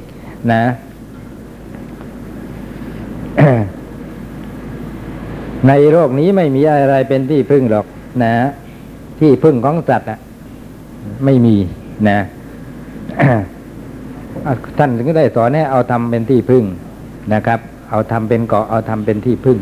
[0.52, 0.62] นะ
[5.68, 7.86] ในโลกนี้ไม่มีอะไรเป็นที่พึ่งหรอก
[8.22, 8.34] นะ
[9.20, 10.18] ที่พึ่งของสัตว์อะ
[11.24, 11.56] ไม่มี
[12.08, 12.18] นะ
[14.78, 16.64] ท่านถึงได้สอนให้เอาทำเป็นที่พึ่ง
[17.34, 19.58] นะครับ เอาทำเป็นเกาะเอาทำเป็นที่พึ่ง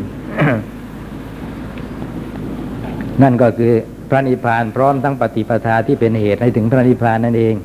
[3.21, 3.73] นั่นก็คือ
[4.09, 7.55] พระนิพพานพร้อมทั้งปฏิปทาที่เป็นเหตุให้ถึงพระนิพพานนั่นเอง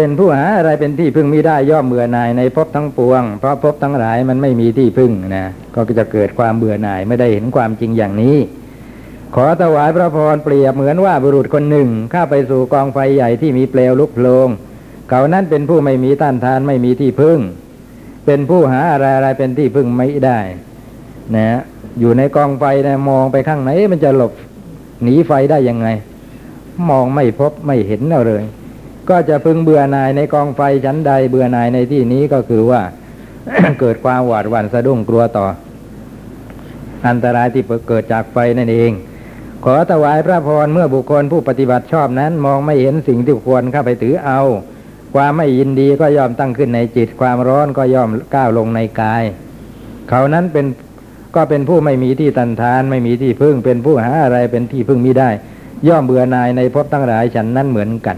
[0.00, 8.36] เป็นผู้หาอะไรเป็นที่พึ่งไม่ได้ย่อมเบื่อหน่ายในภพทั้งปวง เพราะภพทั้งหลายมันไม่มีที่พึ่งนะก็จะเกิดความเบื่อหน่ายไม่ได้เห็นความจริงอย่างนี้
[9.34, 14.48] ขอถวายพระพรเปรียบเหมือนว่าบุรุษคนหนึ่งเข้าไปสู่กองไฟใหญ่ที่มีเปลวลุกโผลง
[15.08, 17.38] เขานั้นเป็นผู้ไม่มีต้านทานไม่มีที่พึ่ง
[18.26, 20.38] เป็นผู้หาอะไรอะไรเป็นที่พึ่งไม่ได้
[21.36, 21.60] นะ
[22.00, 24.32] อยู่ในกองไฟนะมองไปข้างไหนมันจะหลบ
[25.02, 25.88] หนีไฟได้ยังไง
[26.90, 28.44] มองไม่พบไม่เห็นเอาเลย
[29.10, 32.82] ก็จะพึงเบื่อหน่ายในกองไฟชั้นใดเบื่อหน่ายในที่นี้ก็คือว่า
[33.80, 35.46] เกิดความหวาดหวั่นสะดุ้งกลัวต่อ
[37.08, 38.92] อันตรายที่เกิดจากไฟนั่นเอง
[39.64, 44.40] ขอถวายพระพรเมื่อบุคคลผู้ปฏิบัติชอบนั้น มองไม่เห็นสิ่งที่ควรเข้าไปถือเอา
[45.14, 49.24] ความไม่ยินดีก็ย่อมตั้งขึ้นในจิต ความร้อนก็ย่อมก้าวลงในกาย
[50.08, 50.66] เขานั้นเป็น
[51.34, 55.30] ก็เป็นผู้ไม่มีที่ตันทาน ไม่มีที่พึ่ง เป็นผู้หาอะไรเป็นที่พึ่งมิได้
[55.88, 58.16] ย่อมเบื่อหน่ายในภพทั้งหลายฉันนั้นเหมือนกัน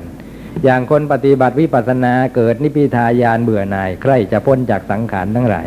[0.65, 5.67] อย่างคนปฏิบัติวิปัสสนาเกิดนิพพิทายานเบื่อหน่ายใครจะพ้นจากสังขารทั้งหลาย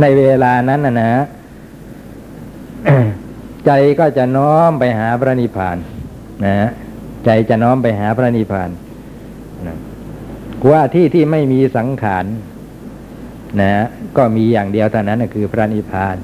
[0.00, 1.12] ในเวลานั้นนะนะ
[3.66, 5.76] ใจก็จะน้อมไปหาพระนิพพาน
[6.44, 6.68] นะ
[7.24, 8.70] ใจจะน้อมไปหาพระนิพพาน
[9.66, 9.76] นะ
[10.70, 12.24] ว่าที่ที่ไม่มีสังขาร
[13.60, 13.72] นะ
[14.16, 16.16] ก็มีอย่างเดียวเท่านั้นนะคือพระนิพพาน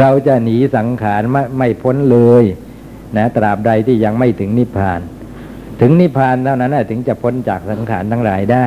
[0.00, 2.44] เราจะหนีสังขารไม่ไม่พ้นเลย
[3.16, 5.00] นะ ตราบใดที่ยังไม่ถึงนิพพาน
[5.80, 8.64] ถึงนิพพานเท่านั้นถึงจะพ้นจากสังขารทั้งหลายได้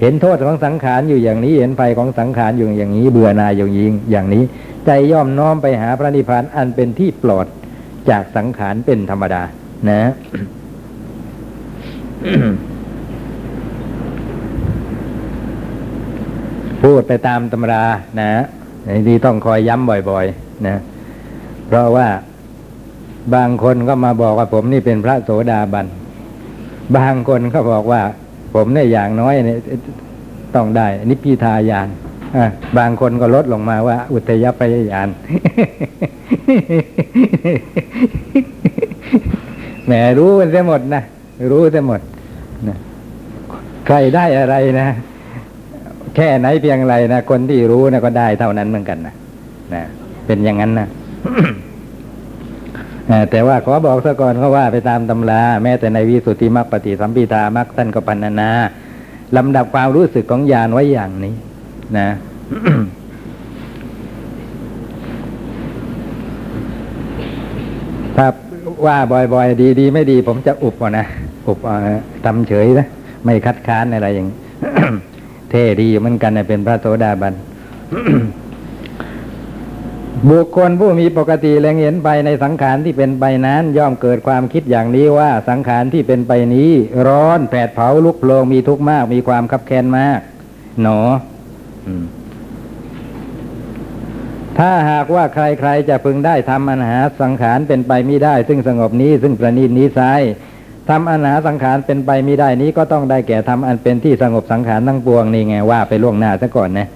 [0.00, 4.42] เห็นโทษของสังขารอยู่อย่างนี้เห็นไฟของสังขารอยู่อย่างนี้ เบื่อหน่ายอย่างยิงอย่างนี้
[4.86, 7.46] ใจย่อมน้อมไปหาพระนิพพานอันเป็นที่ปลอด
[8.10, 9.42] จากสังขารเป็นธรรมดา
[9.88, 10.02] นะ
[16.82, 17.84] พูดไปตามตำรา
[18.20, 18.30] นะ
[19.06, 20.76] นี่ต้องคอยย้ำบ่อยๆ นะ
[21.66, 22.08] เพราะว่า
[23.34, 25.86] บางคนก็มาบอกว่าผมนี่เป็นพระโสดาบัน
[26.96, 28.02] บางคนก็บอกว่า
[28.54, 29.58] ผมเนี่ยอย่างน้อยเนี่ย
[30.54, 31.88] ต้องได้ นิพพิทายาน
[32.78, 35.08] บางคนก็ลดลงมาว่า อุทยพยายาน
[39.86, 41.02] แหมรู้กันเสหมดนะ
[41.50, 42.00] รู้เสหมด
[42.68, 42.76] นะ
[43.86, 44.88] ใครได้อะไรนะ
[46.16, 49.14] แค่ไหนเพียงไรนะคนที่รู้นะก็ได้เท่านั้นเหมือนกันนะ
[49.74, 49.82] นะ
[50.26, 50.88] เป็นอย่างนั้นนะ
[53.30, 58.50] แต่ว่าขอบอกซะก่อนเขาว่าไปตามตำรา แม้แต่ในวิสุทธิมรรคปฏิสัมพิธามรรคท่านก็ปันนา
[59.36, 61.34] ลำดับความรู้สึกของญาณไว้อย่างนี้
[61.98, 62.08] นะ
[68.16, 68.26] ถ้า
[68.86, 68.96] ว่า
[69.34, 71.06] บ่อยๆ ดีดีไม่ดี ผมจะอุบก่อนะ
[71.46, 71.58] อุบ
[72.24, 72.86] ทำเฉยนะ
[73.24, 74.28] ไม่คัดค้านอะไรอย่าง
[75.50, 77.34] เท่ดีเหมือนกันนะเป็นพระโสดาบัน
[80.30, 86.70] บุคคลผู้มีปกติแลงเห็นไปในสังขารที่เป็นไปนั้น ย่อมเกิดความคิดอย่างนี้ว่าสังขารที่เป็นไปนี้
[87.06, 90.20] ร้อนแผดเผาลุกโผลงมีทุกข์มาก มีความคับแค้นมาก
[90.82, 91.00] หนอ
[94.58, 100.00] ถ้าหากว่าใครๆจะพึงได้ทำอันหาสังขารเป็นไปไม่ได้ ซึ่งสงบนี้ซึ่งประณีตนี้ไซ
[100.88, 106.88] ทำอันหาสังขารเป็นไปไม่ได้นี้ก็ต้องได้แก่ทำอันเป็นที่สงบสังขารทั้งปวงนี่ไงว่าไปล่วงหน้าซะก่อนนะ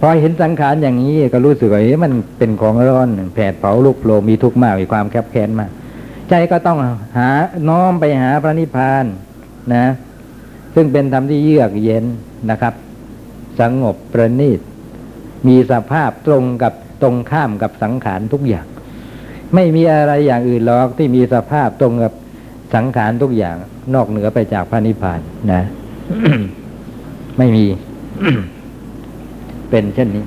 [0.00, 5.70] พอเห็นสังขารอย่างนี้ก็รู้สึกว่าเอ๊ะมันเป็นของร้อนแผดเผาลุกโผลมีทุกข์มากมีความแคบแค้นมาก
[6.30, 6.78] ใจก็ต้อง
[7.18, 7.28] หา
[7.68, 9.04] น้อมไปหาพระนิพพาน
[9.74, 9.86] นะ
[10.74, 12.04] ซึ่งเป็นธรรมที่เยือกเย็น
[12.50, 12.74] นะครับ
[13.60, 14.60] สงบประณีต
[15.46, 18.66] มีสภาพตรงกับตรงข้ามกับสังขารทุกอย่าง
[19.54, 22.12] ไม่มีอะไรอย่างอื่นหรอกที่มีสภาพตรงกับ
[22.74, 23.56] สังขารทุกอย่าง
[23.94, 25.20] นอกเหนือไปจากพระนิพพาน
[25.52, 25.62] นะ
[27.38, 27.66] ไม่มี
[29.70, 30.24] เป็นเช่นนี้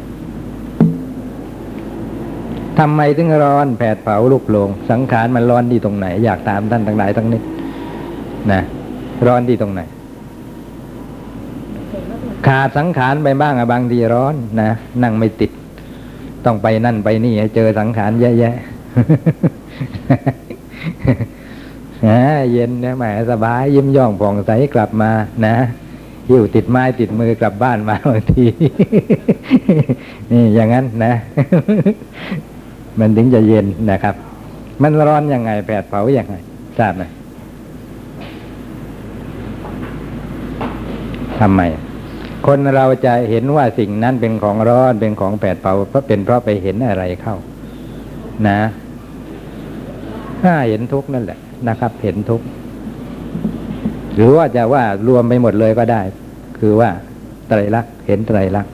[2.80, 7.42] ทำไมถึงร้อนแผดเผาลุกโลง สังขารมันร้อนที่ตรงไหน อยากตามท่านทั้งหลายทั้งนี้
[8.52, 8.62] นะ
[9.28, 9.82] ร้อนที่ตรงไหน
[12.48, 14.70] ขาดสังขารไปบ้างอะบางทีร้อนนะ
[15.04, 15.52] นั่งไม่ติด
[16.46, 18.60] ต้องไปนั่นไปนี่ให้เจอสังขารแย่ๆ
[22.08, 22.20] นะ
[22.52, 25.12] เย็นนะแหมสบายยิ้มย่องผ่องใสกลับมา
[25.46, 25.56] นะ
[26.30, 28.46] หิ้วติดไม้ติดมือกลับบ้านมาบางที
[30.32, 31.14] นี่อย่างนั้นนะ
[33.00, 34.16] มันถึงจะเย็นนะครับ
[34.82, 36.36] มันร้อนยังไงแผดเผาอย่างไง
[36.78, 37.04] ทราบไหม
[41.40, 41.62] ทำไม
[42.46, 47.36] คนเราจะเห็นว่าสิ่งนั้นเป็นของร้อนเป็นของแผดเผาเพราะเป็นเพราะไปเห็นอะไรเข้า
[48.48, 48.60] นะ
[50.42, 52.46] ถ้าเห็นทุกนั่นแหละนะครับ เห็นทุกข์
[54.20, 56.02] หรือว่าจะว่ารวมไปหมดเลยก็ได้
[56.60, 56.90] คือว่า
[57.48, 58.74] ไตรลักษณ์เห็นไตรลักษณ์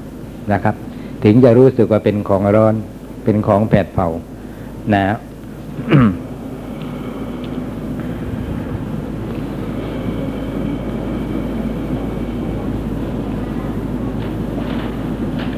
[0.54, 0.76] นะครับ
[1.24, 2.76] ถึงจะรู้สึกว่าเป็นของร้อน
[3.24, 4.08] เป็นของแผดเผา
[4.94, 5.18] นะ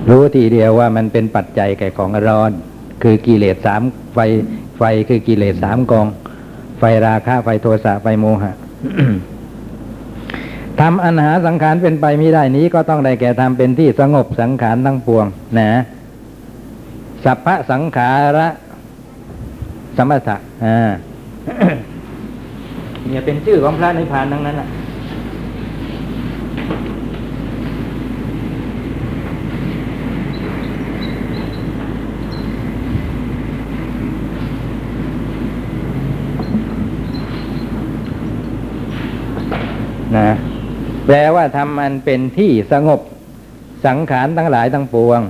[0.09, 2.51] รู้ทีเดียวว่ามันเป็นปัจจัยแก่ของร้อน
[3.03, 3.81] คือกิเลสสาม
[4.13, 4.19] ไฟ
[4.77, 6.07] ไฟคือกิเลสสามกอง
[6.79, 8.53] ไฟราคะไฟโทสะไฟโมหะ
[10.81, 15.25] ทำอันหาสังขารเป็นไปไม่ได้นี้ก็ต้องได้แก่ทำเป็นที่สงบสังขารทั้งปวง
[15.59, 15.71] นะ
[17.23, 18.47] สัพพะสังขาระ
[19.97, 20.91] สมถะอ่า
[23.07, 24.67] เนี่ยเป็นชื่อของพระนิพพานทั้งนั้นแหละ
[41.07, 42.99] แปลว่าทำมันเป็นที่สงบ
[43.85, 45.21] สังขารทั้งหลายทั้งปวง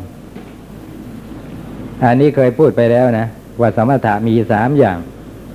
[2.04, 3.28] อันนี้เคยพูดไปแล้วนะ
[3.60, 4.98] ว่าสมถะมีสามอย่าง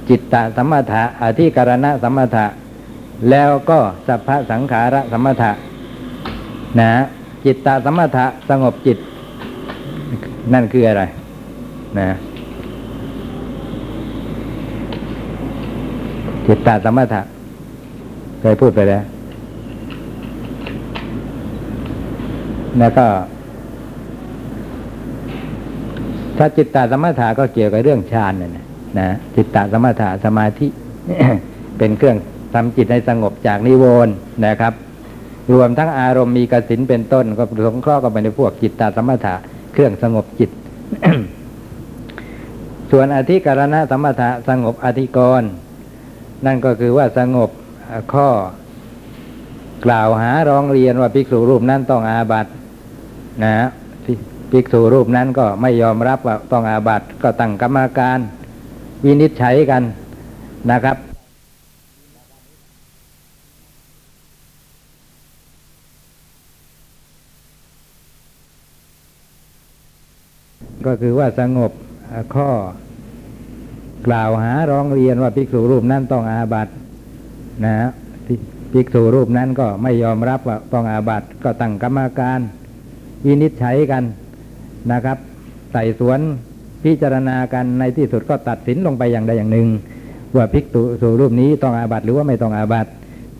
[0.08, 2.46] จิตตสมถะอธิการณะสมถะ
[3.30, 5.52] แล้วก็สัพพสังขารสมถะ
[6.80, 6.90] นะ
[7.44, 8.98] จิตตสมถะสงบจิต
[10.52, 11.02] นั่นคืออะไร
[11.98, 12.08] นะ
[16.46, 17.20] จิตตสมถะ
[18.40, 19.02] เคยพูดไปแล้ว
[22.78, 23.06] แล้วก็
[26.38, 28.64] ถ้าจิตตสมถะก็เกี่ยวกับเรื่องฌานนะ
[28.98, 30.66] นะจิตตสมถะสมาธิ
[31.78, 32.16] เป็นเครื่อง
[32.54, 34.12] ทำจิตให้สงบจากนิวรณ์
[34.46, 34.72] นะครับ
[35.54, 39.34] รวมทั้งอารมณ์มีกสินเป็นต้น ก็สงเคราะห์กันไปในพวกจิตตสมถะ
[39.72, 40.50] เครื่องสงบจิต
[42.90, 45.48] ส่วนอธิการณะสมถะสงบอธิกรณ์
[46.46, 47.50] นั่นก็คือว่าสงบ
[48.12, 48.28] ข้อ
[49.84, 52.50] กล่าวหาร้องเรียนว่าภิกษุรูปนั้นต้องอาบัติ
[53.42, 53.54] นะ
[54.04, 54.12] ภิ
[54.50, 58.18] ภิกษุรูปนั้นก็ไม่ยอมรับว่าต้องอาบัติก็ตั้งกรรมการ
[59.04, 59.82] วินิจฉัยกัน
[60.70, 60.96] นะครับ
[70.86, 71.72] ก็คือว่าสงบ
[72.34, 72.50] ข้อ
[74.06, 76.72] กล่าวหาร้องเรียนว่าภิกษุรูปนั้นต้องอาบัติ
[77.64, 77.88] นะฮะ
[78.26, 78.34] ภิ
[78.72, 82.40] ภิกษุรูปนั้นก็ไม่ยอมรับว่าต้องอาบัติก็ตั้งกรรมการ
[83.26, 84.04] วินิจฉัยกัน
[84.92, 85.18] นะครับ
[85.72, 86.20] ไต่สวน
[86.84, 89.68] พิจารณากันในที่สุดก็ตัดสินลงไปอย่างใดอย่างหนึ่ง
[90.36, 90.64] ว่าภิก
[91.02, 92.90] ษุรูปนี้ต้องอาบัติหรือว่าไม่ต้องอาบัติ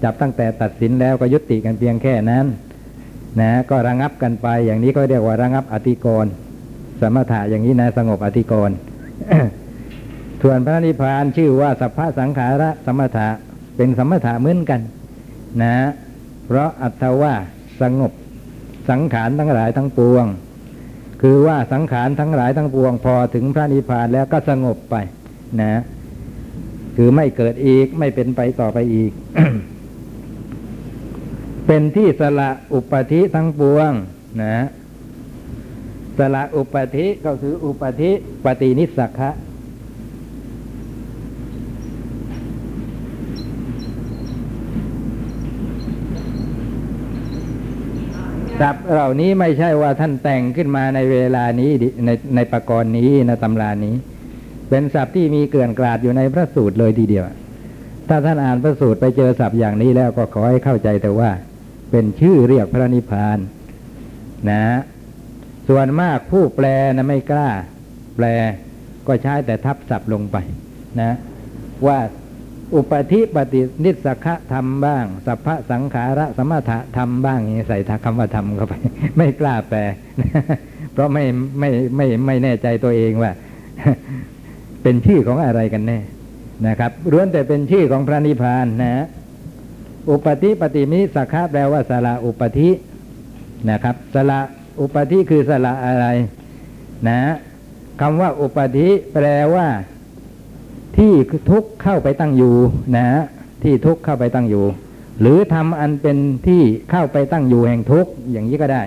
[0.03, 2.47] จับตั้งแต่ตัดสินแล้วก็ยุติกันเพียงแค่นั้น
[3.41, 6.27] นะก็ระงับกันไป อย่างนี้ก็เรียกว่าระงับอธิกร
[7.01, 8.71] สมถะอย่างนี้นะสงบอธิกร
[10.43, 13.29] ส่วนพระนิพพานชื่อว่าสัพพะสังขาระสมถะ
[13.77, 14.81] เป็นสมถะเหมือนกัน
[15.63, 15.75] นะ
[16.47, 17.35] เพราะอัตว่า
[17.81, 18.13] สงบ
[18.91, 20.25] สังขารทั้งหลายทั้งปวง
[21.23, 24.97] คือว่าสังขารทั้งหลายทั้งปวง พอถึงพระนิพพานแล้วก็สงบไป
[25.61, 25.83] นะ
[26.97, 29.13] คือไม่เกิดอีกไม่เป็นไปต่อไปอีก
[31.67, 33.91] เป็นที่สละอุปธิทั้งปวง
[34.43, 34.57] นะ
[36.19, 38.11] สละอุปธิก็คืออุปธิ
[38.45, 51.71] ปฏินิสักขะศัพท์เหล่านี้ไม่ใช่ว่าท่านแต่งขึ้นมาในเวลานี้
[52.07, 53.95] ในในประกรณ์นี้ในตำรานี้
[54.69, 57.25] เป็นศัพท์ที่มีเกลื่อนกลาดอยู่ในพระสูตรเลยทีเดียว
[58.09, 61.31] ถ้าท่านอ่านพระสูตรไปเจอศัพท์อย่างนี้แล้วก็ขอให้เข้าใจแต่ว่า
[61.91, 63.39] เป็นชื่อเรียกพระนิพพาน
[64.51, 64.65] นะ
[65.69, 67.51] ส่วนมากผู้แปลนะไม่กล้า
[68.17, 68.27] แปล
[69.07, 70.37] ก็ใช้แต่ทับศัพท์ลงไป
[71.01, 71.13] นะ
[71.87, 71.99] ว่า
[72.75, 78.75] อุปธิปฏินิสขะธรรมบ้าง สัพพะสังขาระสมถะธรรมบ้างอย่างนี้ใส่คำว่าธรรมเข้าไป
[79.17, 79.81] ไม่กล้าแปล
[80.93, 81.25] เพราะไม่
[81.59, 83.33] ไม่ไม่ไม่แน่ใจตัวเองว่า
[84.83, 85.99] เป็นชื่อของอะไรกันแน่
[86.67, 89.07] นะครับล้วนแต่เป็นชื่อของพระนิพพานนะ
[90.11, 92.71] อุปธิปฏิมิสขะแปลว่าสละอุปธิ
[93.71, 94.41] นะครับสละ
[94.81, 96.07] อุปธิคือสละอะไร
[97.09, 97.21] นะ
[98.01, 99.67] คำว่าอุปธิแปลว่า
[100.97, 101.13] ที่
[101.51, 102.55] ทุกเข้าไปตั้งอยู่
[102.97, 103.07] นะ
[103.63, 104.65] ที่ทุกเข้าไปตั้งอยู่
[105.21, 108.83] หรือทำอันเป็นที่เข้าไปตั้งอยู่แห่งทุกอย่างนี้ก็ได้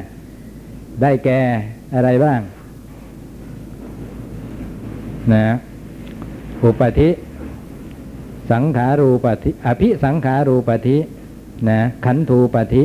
[1.02, 1.39] ได้แก่
[1.96, 2.39] อะไรบ้าง
[5.34, 5.48] นะ
[6.63, 7.10] อุปธิ
[8.52, 10.98] สังขารูปธิอภิสังขารูปธิ
[11.70, 12.84] นะขันธูปธิ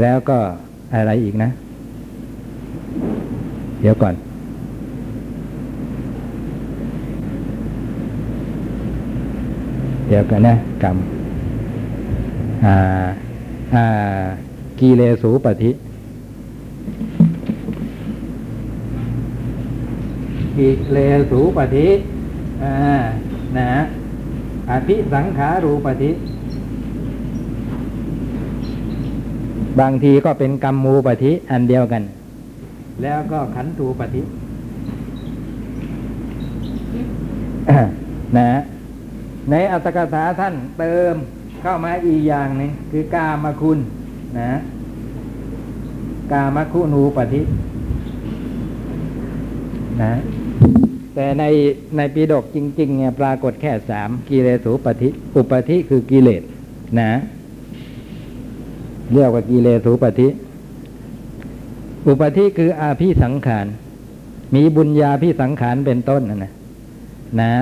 [0.00, 0.38] แล้วก็
[0.94, 1.50] อะไรอีกนะ
[3.80, 4.14] เดี๋ยวก่อน
[10.12, 10.96] ดี๋ยวกันนะกรรม
[12.64, 12.76] อ่า
[13.74, 13.86] อ่า
[14.78, 15.70] กีเลสูปฏิ
[20.56, 20.98] กิเล
[21.30, 21.86] สูปฏิ
[22.62, 22.74] อ่า
[23.58, 23.70] นะ
[24.70, 26.10] อภิสังขารูปฏิ
[29.80, 32.02] บางทีก็เป็นกรรมูปฏิอันเดียวกัน
[33.02, 34.22] แล้วก็ขันธูปฏิ
[38.38, 38.48] นะ
[39.50, 41.14] ในอัตถกถาท่านเติม
[41.62, 43.78] เข้ามาอีกอย่างหนึ่งคือกามคุณ
[44.40, 44.52] นะ
[46.32, 47.42] กามคุณูปฏิ
[50.02, 50.14] นะ
[51.14, 51.44] แต่ใน
[51.96, 56.42] ในปีดกจริง ๆ เนี่ยปรากฏแค่สามกิเลสูปฏิอุปธิคือกิเลส
[57.00, 57.10] นะ
[59.12, 60.28] เรียกว่ากิเลสูปฏิ
[62.06, 63.66] อุปธิคืออาภิสังขาร
[64.54, 66.52] มีบุญญาภิสังขารเป็นต้นนะ
[67.40, 67.52] นะ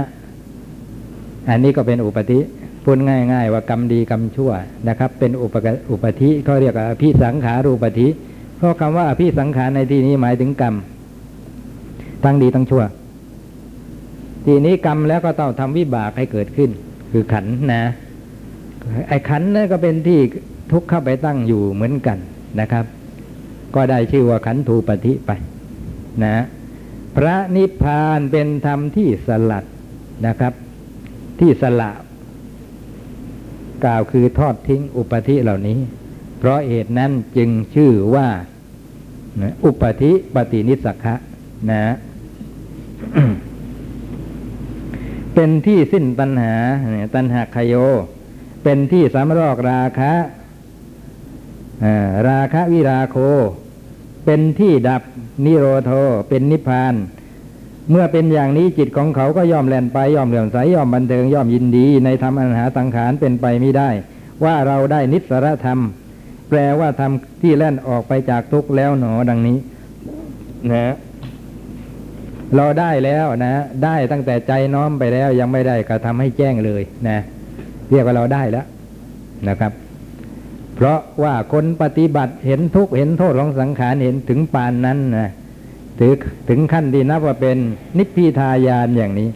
[1.50, 2.38] อันนี้ก็เป็นอุปธิ
[2.84, 2.98] พูด
[3.32, 4.52] ง่าย ๆ ว่ากรรมดีกรรมชั่ว
[4.88, 5.54] นะครับ เป็นอุป
[5.90, 8.08] อุปธิเขาเรียกว่าอภิสังขารูปธิ
[8.56, 10.74] เพราะคำว่าอภิสังขารในที่นี้หมายถึงกรรม
[12.24, 12.82] ทั้งดีทั้งชั่ว
[14.46, 16.70] ทีนี้กรรมแล้วก็ต้องทำวิบากให้เกิดขึ้น
[17.12, 17.82] คือขันนะ
[19.08, 20.20] ไอ้ขันนั่นก็เป็นที่
[20.72, 22.18] ทุกข์เข้าไปตั้งอยู่เหมือนกัน
[22.60, 22.84] นะครับ
[23.74, 25.30] ก็ได้ชื่อว่าขันธูปธิไป
[26.24, 26.44] นะ
[27.16, 29.64] พระนิพพานเป็นธรรมที่สลัด
[30.26, 30.52] นะครับ
[31.40, 31.92] ที่สละ
[33.84, 35.78] กล่าวคือทอดทิ้งอุปธิเหล่านี้
[36.38, 38.28] เพราะเหตุนั้นจึงชื่อว่า
[39.64, 41.14] อุปธิปฏินิสสขะ
[41.70, 41.82] นะ
[45.34, 46.54] เป็นที่สิ้นตัณหา
[47.14, 47.74] ตัณหาคโย
[48.62, 50.12] เป็นที่สำรอกราคะ
[52.28, 53.16] ราคะวิราโค
[54.24, 55.02] เป็นที่ดับ
[55.44, 55.90] นิโรโท
[56.28, 56.94] เป็นนิพพาน
[57.90, 63.90] เมื่อเป็นอย่างนี้จิตของเขาก็ย่อมแล่นไปย่อมเหลื่อมใสย่อมบันเทิงย่อมยินดี ในธรรมอันหาสังขารเป็นไปไม่ได้
[64.44, 65.78] ว่าเราได้นิสรธรรม
[66.48, 69.58] แปลว่าทำที่แล่นออกไปจากทุกข์แล้วหนอดังนี้
[70.72, 70.94] นะ
[72.56, 73.52] เราได้แล้วนะ
[73.84, 77.18] ได้ตั้งแต่ใจน้อมไปแล้วยังไม่ได้กระทำให้แจ้งเลยนะ
[77.90, 78.66] เรียกว่าเราได้แล้ว
[79.48, 79.72] นะครับ
[80.74, 85.30] เพราะว่าคนปฏิบัติเห็นทุกข์เห็นโทษของสังขารเห็นถึงปานนั้นนะ
[86.00, 86.12] ถึง
[86.48, 87.56] ถึงขั้นที่นับว่าเป็น
[87.98, 89.28] นิพพิทายานอย่างนี้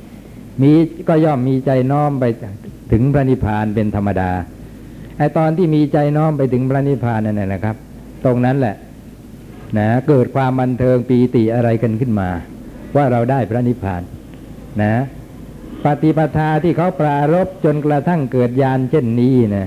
[0.62, 0.72] มี
[1.08, 2.24] ก็ย่อมมีใจน้อมไป
[2.92, 4.30] ถึงพระนิพพานเป็นธรรมดา
[5.18, 7.76] ไอตอนที่มีใจน้อมไปถึงพระนิพพานนั่นแหละครับ
[8.24, 8.76] ตรงนั้นแหละ
[9.78, 12.28] นะเกิดความบันเทิงปีติอะไรกันขึ้นมา
[12.96, 14.02] ว่าเราได้พระนิพพาน
[14.82, 14.94] นะ
[15.84, 19.66] ปฏิปทาที่เขาปรารบจนกระทั่งเกิดญาณเช่นนี้นะ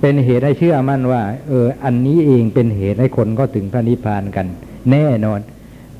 [0.00, 4.46] เป็นเหตุให้เชื่อมั่นว่า เออ อันนี้เองเป็นเหตุให้คนก็ถึงพระนิพพานกัน
[4.90, 5.40] แน่นอน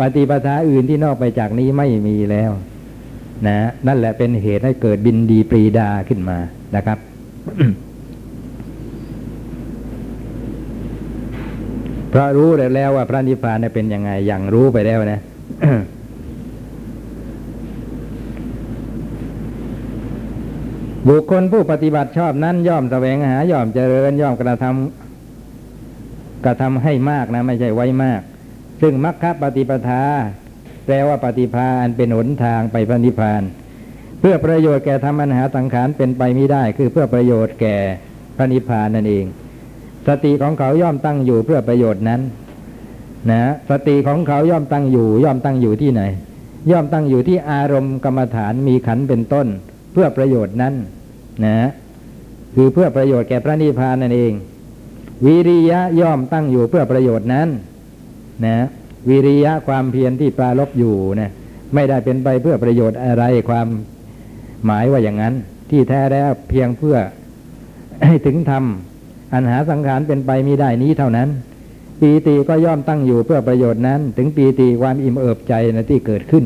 [0.00, 2.50] ปฏิปทาอื่นที่นอกไปจากนี้ไม่มีแล้ว
[3.46, 6.38] นะนั่นแหละเป็นเหตุให้เกิดบินดีปรีดาขึ้นมา
[6.76, 6.98] นะครับ
[12.10, 15.20] เพราะรู้แล้วว่าพระนิพพานเนี่ยเป็นยังไงอย่างรู้ไปแล้วนะ
[21.08, 28.20] บุคคลผู้ปฏิบัติชอบนั้นย่อมแสวงหาย่อมเจริญย่อมกระทำกระทำให้มากนะ ไม่ใช่ไว้มาก
[28.80, 30.02] ซึ่งมรรคปฏิปทา
[30.84, 33.42] แปลว่าปฏิภาอันเป็นหนทางไปพระนิพพาน
[34.20, 37.76] เพื่อประโยชน์แก่ธรรมอันหาสังขารเป็นไปไม่ได้ คือเพื่อประโยชน์แก่
[38.36, 39.24] พระนิพพานนั่นเอง
[40.08, 42.20] สติของเขาย่อมตั้งอยู่เพื่อประโยชน์นั้น
[43.30, 46.02] นะสติของเขาย่อมตั้งอยู่ ย่อมตั้งอยู่ที่ไหน
[46.70, 49.46] ย่อมตั้งอยู่ที่อารมณ์กรรมฐานมีขันเป็นต้น
[49.92, 50.74] เพื่อประโยชน์นั้น
[51.44, 51.68] นะ
[52.54, 54.32] คือเพื่อประโยชน์แก่พระนิพพานนั่นเอง
[55.26, 57.48] วิริยะย่อมตั้งอยู่เพื่อประโยชน์นั้น
[58.46, 58.56] นะ
[59.08, 61.30] วิริยะความเพียรที่ปรารบอยู่นะ
[61.74, 63.66] ไม่ได้เป็นไปเพื่อประโยชน์อะไรความ
[64.64, 65.34] หมายว่าอย่างนั้น
[65.70, 66.96] ที่แท้แล้วเพียงเพื่อ
[68.06, 68.64] ให้ถึงธรรม
[69.32, 71.28] อันหาสังขารเป็นไปมิได้นี้เท่านั้น
[72.00, 76.44] ปีติก็ย่อมตั้งอยู่เพื่อประโยชน์นั้น ถึงปีติความอิ่มเอิบใจนะที่เกิดขึ้น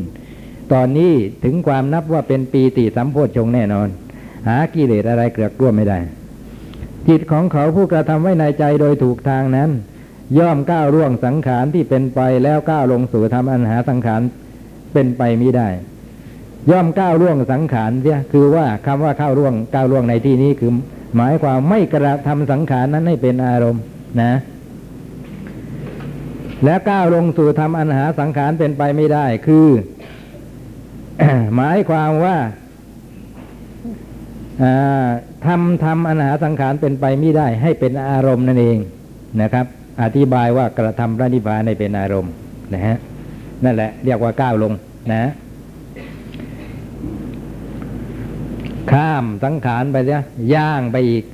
[0.72, 1.12] ตอนนี้
[1.44, 3.88] ถึงความนับว่าเป็นปีติสัมโพชฌงแน่นอน
[4.48, 5.98] หากิเลสอะไรเกลือกกลัวไม่ได้
[7.08, 9.70] จิตของเขาผู้กระทำไว้ในใจโดยถูกทางนั้น
[10.38, 14.20] ย่อมก้าวล่วงสังขารที่เป็นไปแล้วก้าวลงสู่ธรรมอันหาสังขาร
[14.92, 15.68] เป็นไปมิได้
[16.70, 20.72] ย่อมก้าวล่วงสังขารเสียคือว่าคำว่าก้าวล่วงก้าวล่วงในที่นี้คือ
[21.16, 23.82] หมายความไม่กระทำสังขารนั้นให้เป็นอารมณ์
[24.22, 24.32] นะ
[26.64, 29.68] แล้วก้าวลงสู่ธรรมอันหาสังขารเป็นไปไม่ได้ คือ
[31.56, 32.36] หมายความว่า
[35.46, 38.78] ทำทำอันหาสังขารเป็นไปไม่ได้ ให้เป็นอารมณ์นั่นเอง
[39.42, 39.66] นะครับ
[40.02, 42.32] อธิบายว่ากระทำพระนิพพานให้เป็นอารมณ์
[42.74, 42.96] นะฮะ
[43.64, 44.72] นั่นแหละเรียกว่าก้าวลง
[45.12, 45.30] นะ
[48.92, 50.22] ข้ามสังขารไปเนี่ย
[50.54, 51.24] ย่างไปอีก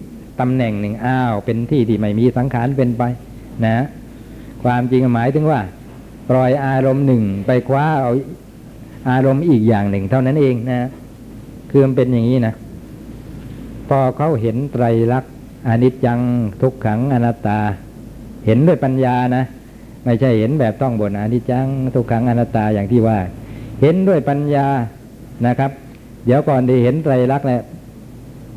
[0.40, 3.02] ตำแหน่งหนึ่งอ้าว เป็นที่ที่ไม่มีสังขารเป็นไป
[3.66, 3.86] นะ
[4.62, 5.60] ความจริงหมายถึงว่า
[6.30, 8.12] ปล่อยอารมณ์หนึ่งไปคว้าเอา
[9.10, 10.88] อารมณ์อีกอย่างหนึ่ง เท่านั้นเองนะ
[11.70, 12.54] คือมันเป็นอย่างนี้นะ
[13.88, 15.32] พอเขาเห็นไตรลักษณ์
[15.68, 16.20] อนิจจัง
[16.60, 17.60] ทุกขังอนัตตา
[18.48, 19.44] เห็นด้วยปัญญานะ
[20.04, 23.18] ไม่ใช่เห็นแบบต้องบนอนิจจังทุกขังอนัตตาอย่างที่ว่า
[23.82, 24.66] เห็นด้วยปัญญา
[25.46, 25.70] นะครับ
[26.26, 27.62] เดี๋ยวก่อนที่เห็นไตรลักษณ์แล้ว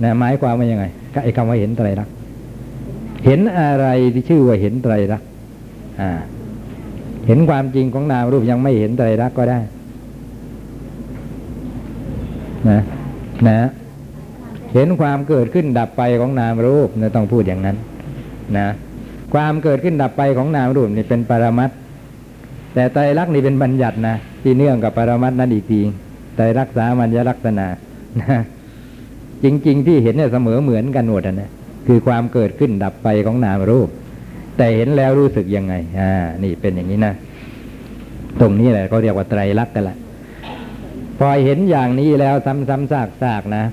[0.03, 0.85] นะหมายความว่ายังไง
[1.23, 2.13] ไอ้คำว่าเห็นไตรลักษณ์
[3.25, 5.27] เห็นอะไรที่ชื่อว่าเห็นไตรลักษณ์
[6.01, 6.11] อ่า
[7.27, 9.59] เห็นความจริงของนามรูปยังไม่เห็นไตรลักษณ์ก็ได้
[12.69, 12.81] นะ
[13.47, 13.69] นะ
[14.73, 17.77] เห็นความเกิดขึ้นดับไปของนามรูปนะต้องพูดอย่างนั้น
[18.57, 18.67] นะ
[19.33, 21.69] ความเกิดขึ้นดับไปของนามรูปนี่เป็นปรมัต
[22.73, 25.81] แต่ไตรลักษณ์นี่เป็นบัญญัตินะที่เนื่องกับปรมัตนั้นอีกที
[26.35, 27.67] ไตรลักษามัญญลักษณะ
[28.21, 28.39] นะ
[29.43, 31.49] จริง ๆ ที่เห็นเนี่ยเสมอเหมือนกันหมดนะ
[31.87, 33.89] คือความเกิดขึ้นดับไปของนามรูป
[34.57, 36.11] แต่เห็นแล้วรู้สึกยังไง อ่า
[36.43, 37.13] นี่เป็นอย่างนี้นะ
[38.41, 39.97] ตรงนี้แหละเขาเรียกว่าไตรลักษณ์กันละ
[41.17, 43.63] พอเห็นอย่างนี้แล้วซ้ำๆซากๆนะ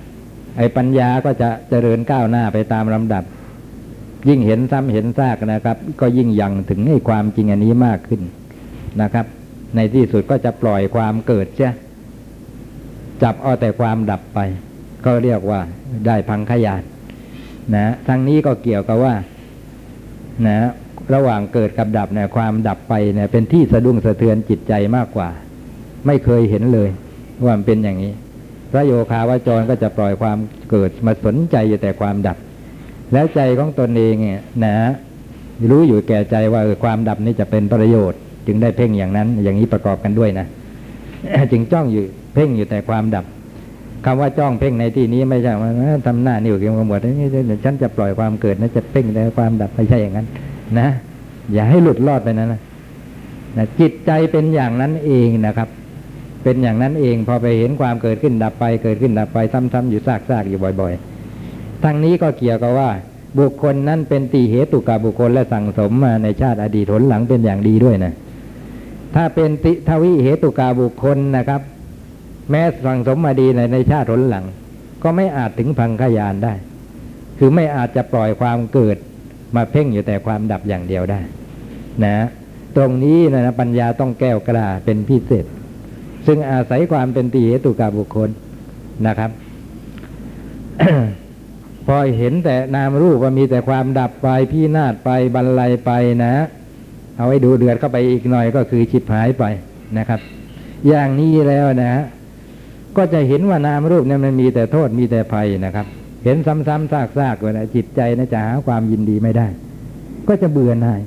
[0.57, 3.23] ไอ้ปัญญาก็จะเจริญก้าวหน้าไปตามลำดับ
[4.27, 8.21] ยิ่งเห็นซ้ำเห็นซากนะครับ ก็ยิ่งยังถึงให้ความจริงอันนี้มากขึ้น
[9.01, 9.25] นะครับ
[9.75, 11.69] ในที่สุดก็จะปล่อยความเกิดเช่
[13.23, 14.39] จับเอาแต่ความดับไป
[15.05, 15.59] ก็เรียกว่า
[16.05, 16.83] ได้พังขยาน
[17.75, 19.15] นะทั้งนี้ก็เกี่ยวกับว่า
[20.47, 20.57] นะ
[21.13, 25.29] ระหว่างเกิดกับดับเนี่ยความดับไปเนี่ยเป็นที่สะดุ้งสะเทือนจิตใจมากกว่า
[26.05, 26.89] ไม่เคยเห็นเลย
[27.43, 28.13] ว่ามันเป็นอย่างนี้
[28.71, 30.37] พระโยคาวาจรก็จะปล่อยความ
[30.69, 32.37] เกิดมาสนใจอยู่แต่ความดับ
[33.13, 34.75] แล้วใจของตนเองเนี่ยนะ
[35.69, 40.45] รู้อยู่แก่ใจว่าเออความดับนี้จะเป็นประโยชน์ จึงได้เพ่งอย่างนั้น อย่างนี้ประกอบกันด้วยนะ
[41.51, 42.03] จึงจ้องอยู่
[42.33, 43.25] เพ่งอยู่แต่ความดับ
[44.05, 47.27] คำว่าจ้องเพ่งในที่นี้ไม่ใช่ว่าเอ้อทำหน้านิ้วเกี่ยวกับหมดนี่
[47.65, 50.27] ฉันจะปล่อยความเกิดนะจะเพ่งแต่ความดับไม่ใช่อย่างนั้น
[50.79, 50.87] นะ
[51.53, 52.61] อย่าให้หลุดรอดไปนะนะ
[53.57, 55.69] นะจิตใจเป็นอย่างนั้นเองนะครับ
[56.43, 61.18] เป็นอย่างนั้นเองพอไปเห็นความเกิดขึ้นดับไป เกิดขึ้นดับไปซ้ำๆอยู่ซากๆอยู่บ่อย ๆ
[61.83, 62.91] ทั้งนี้ก็เกี่ยวกับว่า
[63.39, 68.13] บุคคลนั้นเป็นตีเหตุกับบุคคลและสั่งสมมาในชาติอดีตหนหลังเป็นอย่างดีด้วยนะ
[69.15, 71.61] ถ้าเป็นติทวิเหตุกาบุคคลนะครับ
[72.49, 74.45] แม้สั่งสมมาดีในในชาติหนหลัง
[75.03, 76.53] ก็ไม่อาจถึงพังขยานได้
[77.37, 78.97] คือไม่อาจจะปล่อยความเกิด
[79.55, 81.19] มาเพ่งอยู่แต่ความดับอย่างเดียวได้
[82.05, 82.15] นะ
[82.75, 85.45] ตรงนี้นะนะปัญญาต้องแก้วกล้าเป็นพิเศษ
[86.27, 88.29] ซึ่งอาศัยความเป็นตีเหตุกาบุคคล
[89.07, 89.31] นะครับ
[91.91, 95.91] พอเห็นแต่นามรูปว่ามีแต่ความดับไปพินาศไปบรรลัยไป
[96.23, 96.33] นะ
[97.17, 99.43] เอาไว้ดูเดือดเข้าไปอีกหน่อยก็คือฉิบหายไป
[99.97, 100.19] นะครับ
[100.87, 102.03] อย่างนี้แล้วนะฮะ
[102.97, 105.85] ก็จะเห็นว่านามรูปเนี่ยมันมีแต่โทษมีแต่ภัยนะครับ
[106.23, 109.47] เห็นซ้ำๆซากๆเลยนะจิตใจนะจะหาความยินดีไม่ได้
[110.27, 111.01] ก็จะเบื่อหน่าย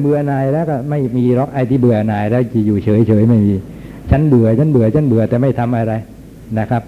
[0.00, 3.54] เบื่อหน่ายแล้วก็ไม่มีรอกไอ้ที่เบื่อหน่ายแล้วจะอยู่เฉยๆไม่มี
[4.10, 5.92] ฉันเบื่อฉันเบื่อฉันเบื่อแต่ไม่ทำอะไร
[6.58, 6.82] นะครับ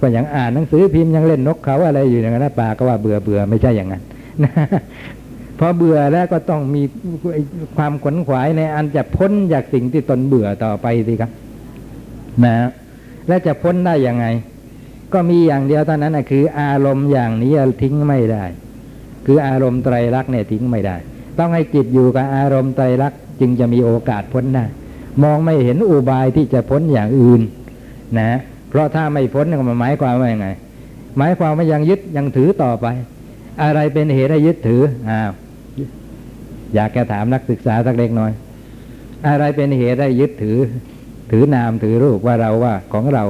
[0.00, 4.02] ก็ย่างอ่านหนังสือพิมพ์ยังเล่นนกเขาอะไรอยู่อย่างนั้นนะปาก็ว่าเบื่อเบื่อไม่ใช่อย่างนั้น
[5.58, 6.82] พอเบื่อแล้วก็ต้องมี
[7.76, 11.30] ความขวนขวายในอันจะพ้นจากสิ่งที่ตนเบื่อต่อไปสิครับ
[12.44, 12.54] นะ
[13.28, 14.26] และจะพ้นได้ยังไง
[15.12, 18.44] ก็มีอย่างเดียวเท่านั้นนะคือ อารมณ์อย่างนี้ทิ้งไม่ได้
[19.26, 20.96] คืออารมณ์ไตรลักษณ์เนี่ยทิ้งไม่ได้
[21.38, 24.64] ต้องให้จิตอยู่กับอารมณ์ไตรลักษณ์จึงจะมีโอกาสพ้นได้
[25.22, 27.40] มองไม่เห็นอุบายที่จะพ้นอย่างอื่น
[28.18, 28.30] นะ
[28.70, 30.48] เพราะถ้าไม่พ้นก็หมายความว่ายังไง
[31.18, 32.86] หมายความว่ายังยึดยังถือต่อไป
[33.62, 35.30] อะไรเป็นเหตุให้ยึดถืออ้าว
[36.74, 38.32] อยากจะถามนักศึกษาสักเล็กน้อย
[39.28, 40.58] อะไรเป็นเหตุให้ยึดถือ
[41.30, 43.24] ถือนามถือรูปว่าเราว่าของเรา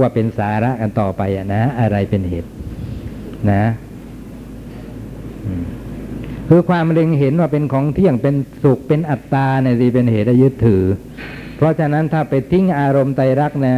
[0.00, 2.48] ว่าเป็นสาระกันต่อไปอะนะ อะไรเป็นเหตุ
[3.52, 3.64] นะ
[6.48, 10.84] คือความเล็งเห็นว่าเป็นของเที่ยงเป็นสุขเป็นอัตตาเนี่ยสิเป็นเหตุให้ยึดถือ
[11.56, 13.76] เพราะฉะนั้นถ้าไปทิ้งอารมณ์ไตรักษณ์นะ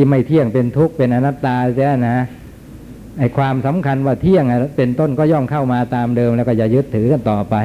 [0.00, 2.16] ที่ไม่เที่ยงเป็นทุกข์เป็นอนัตตาเสียนะ
[3.18, 7.56] ไอความสำคัญว่าเที่ยงอะเป็นต้นก็ย่อมเข้ามาตามเดิมแล้วก็อย่ายึดถือกันต่อไป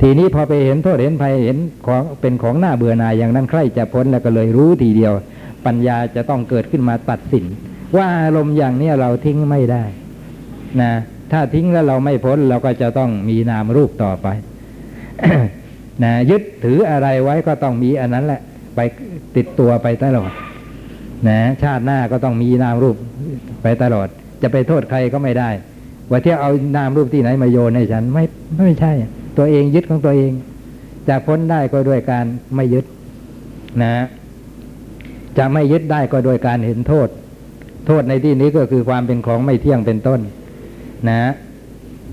[0.00, 5.12] ทีนี้พอไปเห็นโทษเห็นภัยเห็นของเป็นของหน้าเบื่อหน่ายอย่างนั้นใครจะพ้นแล้วก็เลยรู้ทีเดียว
[5.66, 7.44] ปัญญาจะต้องเกิดขึ้นมาตัดสิน
[7.96, 9.84] ว่าอารมณ์อย่างนี้เราทิ้งไม่ได้
[10.80, 10.92] นะ
[11.32, 14.26] ถ้าทิ้งแล้วเราไม่พ้นเราก็จะต้องมีนามรูปต่อไป
[16.04, 18.40] นะยึดถืออะไรไว้ก็ต้องมีอันนั้นแหละ
[18.76, 18.80] ไป
[19.36, 20.32] ติดตัวไปตลอด
[21.26, 22.96] นะชาติหน้าก็ต้องมีนามรูป
[23.62, 24.08] ไปตลอด
[24.42, 25.50] จะไปโทษใครก็ไม่ได้
[26.10, 28.24] ว่าเที่ยวเอานามรูปที่ไหนมาโยนให้ฉันไม่
[28.58, 28.92] ไม่ใช่
[29.38, 30.32] ตัวเองยึดของตัวเอง
[31.08, 32.84] จะพ้นได้ก็ด้วยการไม่ยึด
[33.82, 34.04] นะ
[35.38, 37.08] จะไม่ยึดได้ก็โดยการเห็นโทษ
[37.86, 40.20] โทษในที่นี้ก็คือความเป็นของไม่เที่ยงเป็นต้น
[41.08, 41.18] นะ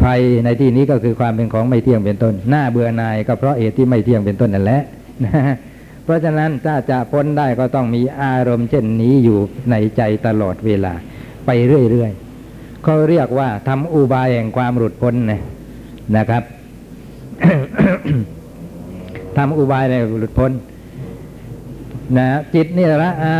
[0.03, 4.81] ภัยในที่นี้ก็คือความเป็นของไม่เที่ยงเป็นต้น หน้าเบื่อหน่ายก็เพราะเหตุที่ไม่เที่ยงเป็นต้นนั่นแหละ
[5.25, 5.33] นะ
[6.05, 9.39] เพราะฉะนั้นถ้าจะพ้นได้ก็ต้องมีอารมณ์เช่นนี้อยู่
[9.71, 10.93] ในใจตลอดเวลา
[11.45, 11.49] ไป
[11.91, 15.41] เรื่อยๆเขาเรียกว่าทำอุบายแห่งความหลุดพ้นนะ
[16.17, 16.43] นะครับ
[19.37, 20.51] ทำอุบายในหลุดพ้น
[22.17, 23.35] นะจิตนี่ละอา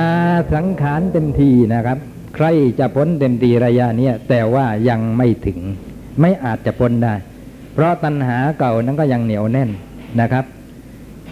[0.54, 1.98] สังขารเต็มทีนะครับ
[2.36, 2.46] ใคร
[2.80, 5.60] จะพ้นเต็มทีระยะเนี้ยแต่ว่ายังไม่ถึง
[6.22, 7.14] ไม่อาจจะพ้นได้
[7.74, 9.70] เพราะตัณหาเก่านั้นก็ยังเหนียวแน่น
[10.22, 10.46] นะครับ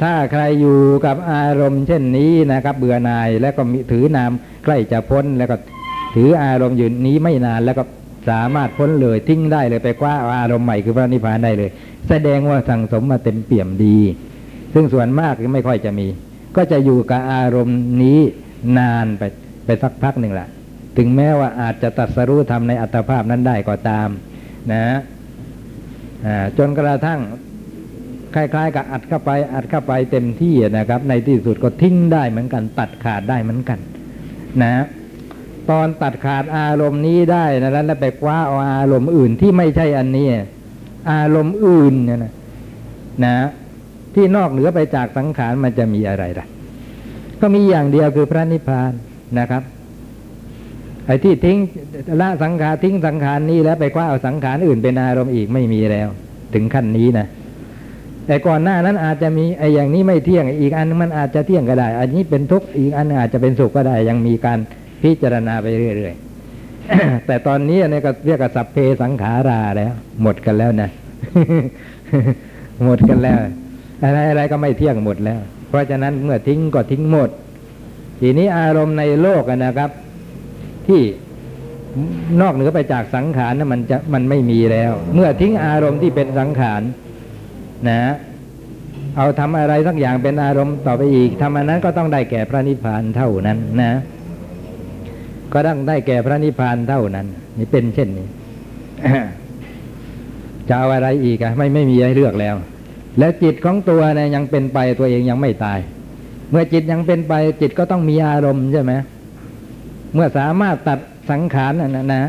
[0.01, 4.31] ถ้าใครอยู่กับอารมณ์เช่นนี้นะครับ เบื่อหน่ายแล้วก็มีถือนาม
[4.63, 5.55] ใกล้จะพ้นแล้วก็
[6.15, 7.83] ถืออารมณ์อยู่นี้ไม่นานแล้วก็
[8.29, 11.69] สามารถพ้นเลยทิ้งได้เลยไปคว้าอารมณ์ใหม่คือพระนิพพานได้เลย
[12.09, 13.97] แสดงว่าสั่งสมมาเต็มเปี่ยมดี
[14.73, 16.07] ซึ่งส่วนมากไม่ค่อยจะมี
[16.55, 18.19] ก็จะอยู่กับอารมณ์นี้
[18.77, 19.23] นานไป
[19.65, 20.47] ไปสักพักหนึ่งแหละ
[20.97, 24.09] ถึงแม้ว่าอาจจะตัดสรู้ทำในอัตภาพนั้นได้ก็ตาม
[24.73, 24.85] นะ
[26.25, 27.19] อ่าจนกระทั่ง
[28.35, 33.79] คล้ายๆ กับอัดเข้าไป อัดเข้าไปเต็มที่นะครับ ในที่สุดก็ทิ้งได้เหมือนกัน ตัดขาดได้เหมือนกัน
[34.63, 34.83] นะ
[35.69, 40.27] ตอนตัดขาดอารมณ์นี้ได้นะแล้วไปคว้าเอาอารมณ์อื่นที่ไม่ใช่อันนี้
[41.11, 42.33] อารมณ์อื่นเนี่ยนะ
[43.25, 43.35] นะ
[44.15, 46.45] ที่นอกเหนือไปจากสังขารมันจะมีอะไรล่ะ
[47.41, 48.91] ก็มีอย่างเดียวคือพระนิพพาน
[49.39, 49.63] นะครับ
[51.05, 51.57] ไอ้ที่ทิ้ง
[52.21, 56.07] ละสังขารทิ้งสังขารนี้แล้วไปคว้าเอาสังขารอื่นเป็นอารมณ์อีกไม่มีแล้ว
[56.53, 57.27] ถึงขั้นนี้นะ
[58.27, 64.59] แต่ก่อนหน้านั้นอาจจะมีไอ้อย่างนี้ไม่เที่ยง อีกอันมันอาจจะเที่ยงก็ได้ อันนี้เป็นทุกข์อีกอันอาจจะเป็นสุขก็ได้ ยังมีการ
[65.01, 65.65] พิจารณาไป
[65.97, 70.89] เรื่อยๆแต่ตอนนี้เนี่ยก็เรียกว่าสัพเพสังขาราแล้ว หมดกันแล้วนะ
[72.83, 73.37] หมดกันแล้ว
[74.03, 77.29] อะไรอะไรก็ไม่เที่ยงหมดแล้ว เพราะฉะนั้นเมื่อทิ้งก็ทิ้งหมด
[78.21, 79.89] ทีนี้อารมณ์ในโลกนะครับ
[80.87, 81.01] ที่
[82.41, 86.81] นอกเหนือไปจากสังขารนะมันจะมันไม่มีแล้ว เมื่อทิ้งอารมณ์ที่เป็นสังขาร
[87.89, 87.99] นะ
[89.17, 93.91] เอาทำอะไรสักอย่างเป็นอารมณ์ต่อไปอีกทำอันนั้นก็ต้องได้แก่พระนิพพานเท่านั้นนะ
[95.53, 97.27] ก็ต้องได้แก่พระนิพพานเท่านั้น
[97.57, 98.27] นี่เป็นเช่นนี้
[100.67, 102.55] จะเอาอะไรอีกอะไม่ไม่มีให้เลือกแล้ว
[103.19, 105.79] แล้วจิตของตัวเนี่ยยังเป็นไปตัวเองยังไม่ตาย
[106.49, 108.93] เมื่อจิตยังเป็นไป จิตก็ต้องมีอารมณ์ใช่ไหม
[110.13, 110.99] เมื่อสามารถตัด
[111.31, 112.21] สังขารนะนะนะ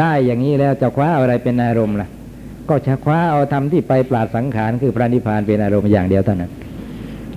[0.00, 2.08] ได้อย่างนี้แล้วจะคว้าอะไรเป็นอารมณ์ล่ะ
[2.70, 6.52] ก็จะคว้าเอาธรรมที่ไปปราดสังขารคือพระนิพพานเป็นอารมณ์อย่างเดียวเท่านั้น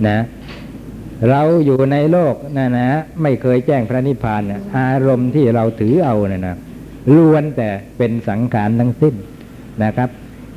[0.07, 0.19] นะ
[1.29, 2.89] เราอยู่ในโลกนะนะ
[3.21, 6.55] ไม่เคยแจ้งพระนิพพานนะอารมณ์ที่เราถือเอานะนะ
[7.15, 9.15] ล้วนแต่เป็นสังขารทั้งสิ้น
[9.83, 10.09] นะครับ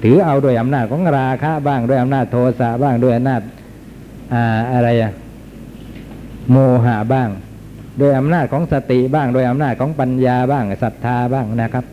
[0.03, 3.41] ถือเอาโดยอำนาจของราคะบ้างด้วยอำนาจโทสะบ้างด้วยอำนาจ
[4.35, 5.13] อ่าอะไรอะ
[6.51, 7.29] โมหะบ้าง
[7.99, 11.85] โดยอำนาจของสติบ้าง โดยอำนาจของปัญญาบ้างศรัทธาบ้างนะครับ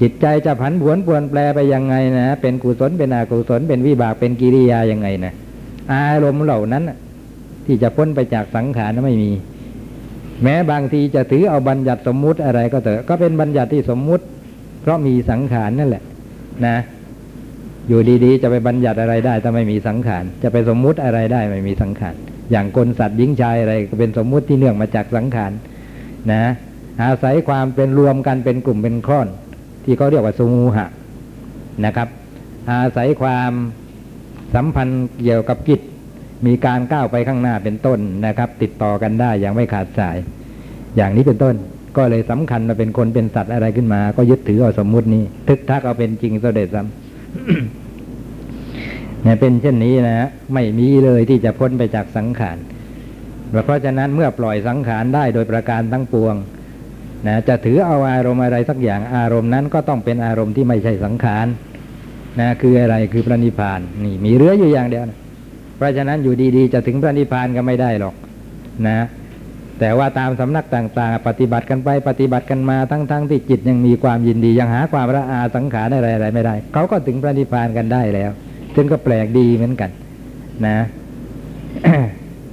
[0.00, 5.32] จิตใจจะผันผวนปวนแปรไปยังไงนะ เป็นกุศลเป็นอกุศลเป็นวิบากเป็นกิริยายังไงนะ
[5.92, 6.84] อารมณ์เหล่านั้น
[7.66, 9.32] ที่จะพ้นไปจากสังขารนั้นไม่มี
[10.42, 14.24] แม้บางทีจะถือเอาบัญญัติสมมุติอะไรก็เถอะก็เป็นบัญญัติที่สมมุติ
[14.82, 16.02] เพราะมีสังขารนั่นแหละ
[16.66, 16.76] นะ
[17.88, 22.14] อยู่ดีๆจะไปบัญญัติอะไรได้ถ้าไม่มีสังขาร จะไปสมมุติอะไรได้ไม่มีสังขาร
[22.50, 25.52] อย่างคนสัตว์หญิงชายอะไรก็เป็นสมมุติที่เนื่องมาจากสังขาร
[26.32, 26.42] นะ
[27.02, 29.28] อาศัยความเป็นรวมกันเป็นกลุ่มเป็นคร่อน
[29.90, 30.86] ที่เขาเรียกว่าสมูหะ
[31.84, 32.08] นะครับ
[32.70, 33.52] อาศัยความ
[34.54, 35.80] สัมพันธ์เกี่ยวกับกิจ
[36.46, 40.16] มีการก้าวไปข้างหน้าเป็นต้นนะครับ ติดต่อกันได้อย่างไม่ขาดสาย
[40.96, 41.54] อย่างนี้เป็นต้น
[41.96, 46.88] ก็เลยสำคัญมาเป็นคนเป็นสัตว์อะไรขึ้นมา ก็ยึดถือเอาสมมุตินี้ ทึกทักเอาเป็นจริงเสด็จซ้ำ
[49.22, 52.58] เนี่ยเป็นเช่นนี้นะฮะไม่มีเลยที่จะพ้นไปจากสังขาร
[53.64, 56.34] เพราะฉะนั้นเมื่อปล่อยสังขารได้โดยประการทั้งปวง
[57.26, 61.46] นะจะถือเอาอารมณ์อะไรสักอย่างอารมณ์นั้นก็ต้องเป็นอารมณ์ที่ไม่ใช่สังขาร
[62.40, 65.18] นะคืออะไรคือพระนิพพานนี่มีเหลืออยู่อย่างเดียวนะ
[65.76, 68.14] เพราะฉะนั้นอยู่ดีๆ จะถึงพระนิพพานก็ไม่ได้หรอก
[68.88, 68.98] นะ
[69.80, 78.30] แต่ว่าตามสำนักต่างๆ ปฏิบัติกันไปปฏิบัติกันมาทั้งๆที่จิตยังมีความยินดียังหาความละอาสังขารอะไรๆไม่ได้เขาก็ถึงพระนิพพานกันได้แล้ว
[78.76, 79.90] ซึ่งก็แปลกดีเหมือนกัน
[80.66, 80.78] นะ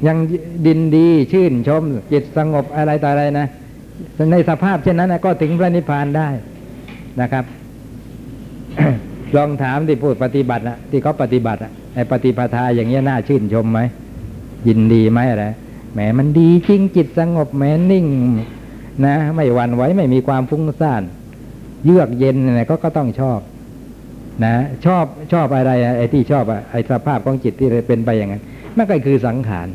[0.08, 0.18] ยัง
[0.66, 3.48] ดินดีชื่นชมจิตสงบอะไรต่ออะไรนะ
[4.32, 6.30] ในสภาพเช่นนั้นก็ถึงพระนิพพานได้
[7.22, 7.46] นะครับ
[9.36, 13.80] ลองถามที่พูดปฏิบัตินะที่เขาปฏิบัติอะในปฏิปทาอย่างเงี้ยน่าชื่นชมไหม
[14.68, 15.46] ยินดีไหมอะไร
[15.94, 18.06] แหมมันดีจริงจิตสงบแหมนิ่ง
[19.06, 21.04] นะ ไม่หวั่นไหวไม่มีความฟุ้งซ่าน
[21.86, 23.40] เยือกเย็นอะไรก็ก็ต้องชอบ
[24.44, 24.54] นะ
[24.86, 28.44] ชอบชอบอะไรไอ้ที่ชอบไอ้สภาพของจิตที่เป็นไปอย่างนั้น
[28.78, 29.68] มันก็คือสังขาร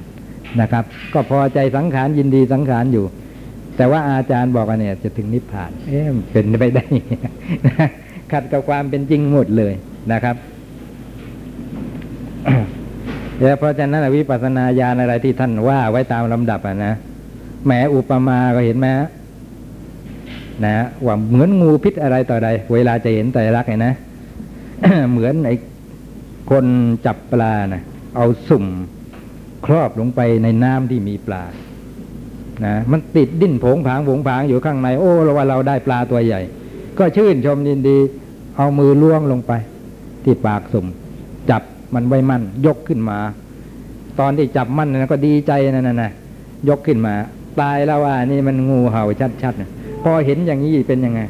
[0.60, 3.04] นะครับ ก็พอใจสังขารยินดีสังขารอยู่
[3.80, 6.86] แต่ว่าอาจารย์บอกว่าเนี่ย จะถึงนิพพาน เอ๊ะเป็นไปได้
[8.32, 9.72] ขัดกับความเป็นจริงหมดเลย
[10.12, 10.36] นะครับ
[13.42, 16.94] แล้วเพราะฉะนั้นวิปัสสนาญาณอะไรที่ท่านว่าไว้ตามลำดับอะนะ
[17.64, 18.86] แหมอุปมาก็เห็นไหม
[20.64, 23.94] นะว่าเหมือนงูพิษอะไรต่อใด เวลาจะเห็นแต่รักไงนะ
[25.10, 25.56] เหมือนไอ้
[26.50, 26.64] คน
[27.06, 27.82] จับปลานะ
[28.16, 28.66] เอาสุ่ม
[29.66, 31.44] ครอบลงไปในน้ำที่มีปลา
[32.64, 36.40] นะมันติดดิ้นผงผางผงผางอยู่ข้างใน โอ้เราว่าเราได้ปลาตัวใหญ่
[36.98, 37.98] ก็ชื่นชมยินดี
[38.56, 39.52] เอามือล่วงลงไป
[40.24, 40.86] ที่ปากสุ่ม
[41.50, 41.62] จับ
[41.94, 43.18] มันไว้มั่น ยกขึ้นมา
[44.20, 46.10] ตอนที่จับมั่นนะก็ดีใจนั่นนะนะ
[46.68, 47.14] ยกขึ้นมา
[47.60, 49.04] ตายแล้วว่านี่มันงูเห่า
[49.42, 49.70] ชัดๆนะ
[50.02, 51.20] พอเห็นอย่างนี้เป็นยังไง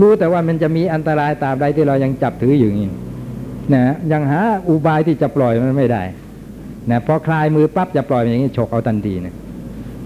[0.00, 2.90] รู้แต่ว่ามันจะมีอันตรายตาบใดที่เรายังจับถืออยู่อย่นี้
[3.74, 6.02] นะยังหาอุบายที่จะปล่อยมันไม่ได้
[6.90, 9.34] นะพอคลายมือปั๊บจะปล่อยอย่างนี้ฉกเอาทันทีนะ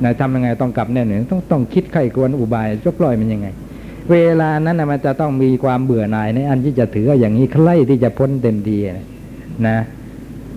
[0.04, 3.48] นะทำยังไงต้องกลับแน่หนึ่งต้องต้องคิดไข้ควรอุบายจะปล่อยมันยังไง
[4.10, 8.76] เวลานั้นนะมันจะต้องมีความเบื่อหน่ายในอันที่จะถืออย่างนี้ใครที่จะพ้นเต็มที
[9.66, 9.76] นะ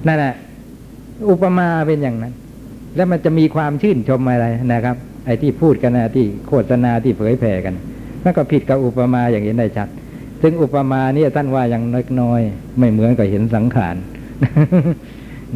[0.07, 0.33] นั่นแหละ
[1.29, 2.33] อุปมาเป็นอย่างนั้น
[2.95, 7.75] แล้วมันจะมีความชื่นชมอะไรนะครับ ไอ้ที่พูดกันนะที่โฆษณาที่เผยแผ่กัน
[8.23, 9.87] มันก็ผิดกับอุปมาอย่างนี้ได้ชัด
[10.41, 11.83] ซึ่งอุปมาเนี่ยท่านว่าอย่าง
[12.21, 13.95] น้อยๆไม่เหมือนกับเห็นสังขาร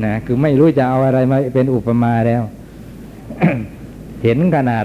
[0.05, 2.41] นะคือไม่รู้จะเอาอะไรมาเป็นอุปมาแล้ว
[4.25, 4.83] เห็นขนาด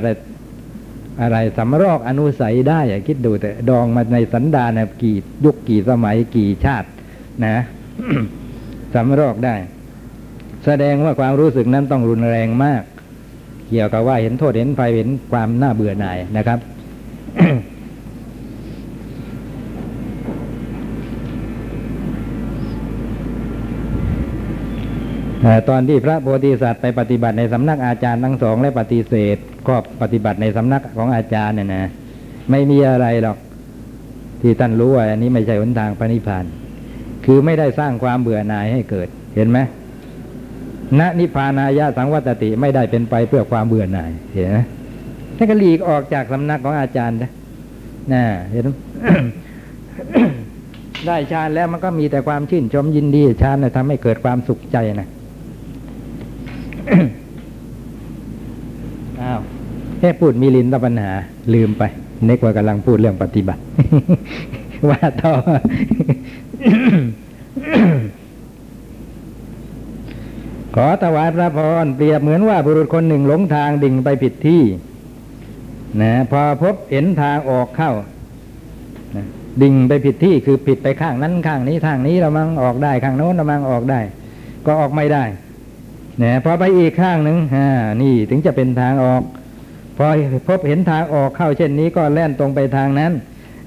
[1.21, 6.89] อะไรสำรอกอนุสัยได้อะคิดดูแต่ดองมาในสันดานกี่ยุคกี่สมัยกี่ชาติ
[7.45, 7.57] นะ
[8.95, 9.55] สำรอกได้
[10.65, 12.83] แสดงว่าความรู้สึกนั้นต้องรุนแรงมาก
[13.69, 16.59] เกี่ยวกับว่าเห็นโทษเห็นภัยเห็นความน่าเบื่อหน่ายนะครับ
[17.37, 17.57] เอ่อ
[25.69, 29.37] ตอนที่พระโพธิสัตว์ไปปฏิบัติในสำนักอาจารย์ทั้งสองและปฏิเสธ
[29.69, 31.85] ก็ปฏิบัติในสำนักของอาจารย์เนี่ยนะ
[32.51, 33.39] ไม่มีอะไรหรอก
[34.43, 36.45] ที่ท่านรู้ว่าอันนี้ไม่ใช่หนทางพระนิพพาน
[37.25, 39.59] คือไม่ได้สร้างความเบื่อหน่ายให้เกิดเห็นไหม
[41.01, 44.59] ณนิพพานายะสังวัตติไม่ได้เป็นไปเพื่อความเบื่อหน่ายเห็นไหม
[45.37, 47.31] ท่านก็หลีกออกจากสำนักของอาจารย์นะ
[48.13, 48.65] น่ะเห็น
[51.07, 55.09] ได้ฌานแล้วมันก็มีแต่ความชื่นชมยินดีฌานนะทำให้เกิดความสุขใจนะ
[59.21, 59.41] อ้าว
[59.99, 61.11] แค่พูดมีลินตปัญหา
[61.55, 61.83] ลืมไป
[62.29, 63.63] นึกว่ากำลังพูดเรื่องปฏิบัติ
[64.89, 65.33] ว่าต่อ
[70.77, 74.63] ขอถวายพระพรเปรียบเหมือนว่าบุรุษคนหนึ่งหลงทางดิ่งไปผิดที่
[76.03, 77.93] นะพอพบเห็นทางออกเข้า
[79.17, 79.27] นะ
[79.63, 84.01] ดิ่งไปผิดที่คือผิดไปข้างนั้นข้างนี้ทางนี้เรามังออกได้ข้างโน้นเรามังออกได้
[84.67, 85.25] ก็ออกไม่ได้
[86.23, 87.69] นะพอไปอีกข้างหนึ่งอ่า
[88.03, 89.23] นี่ถึงจะเป็นทางออก
[89.97, 90.07] พอ
[90.49, 93.13] พบเห็นทางออกเข้าเช่นนี้ก็แล่นตรงไปทางนั้น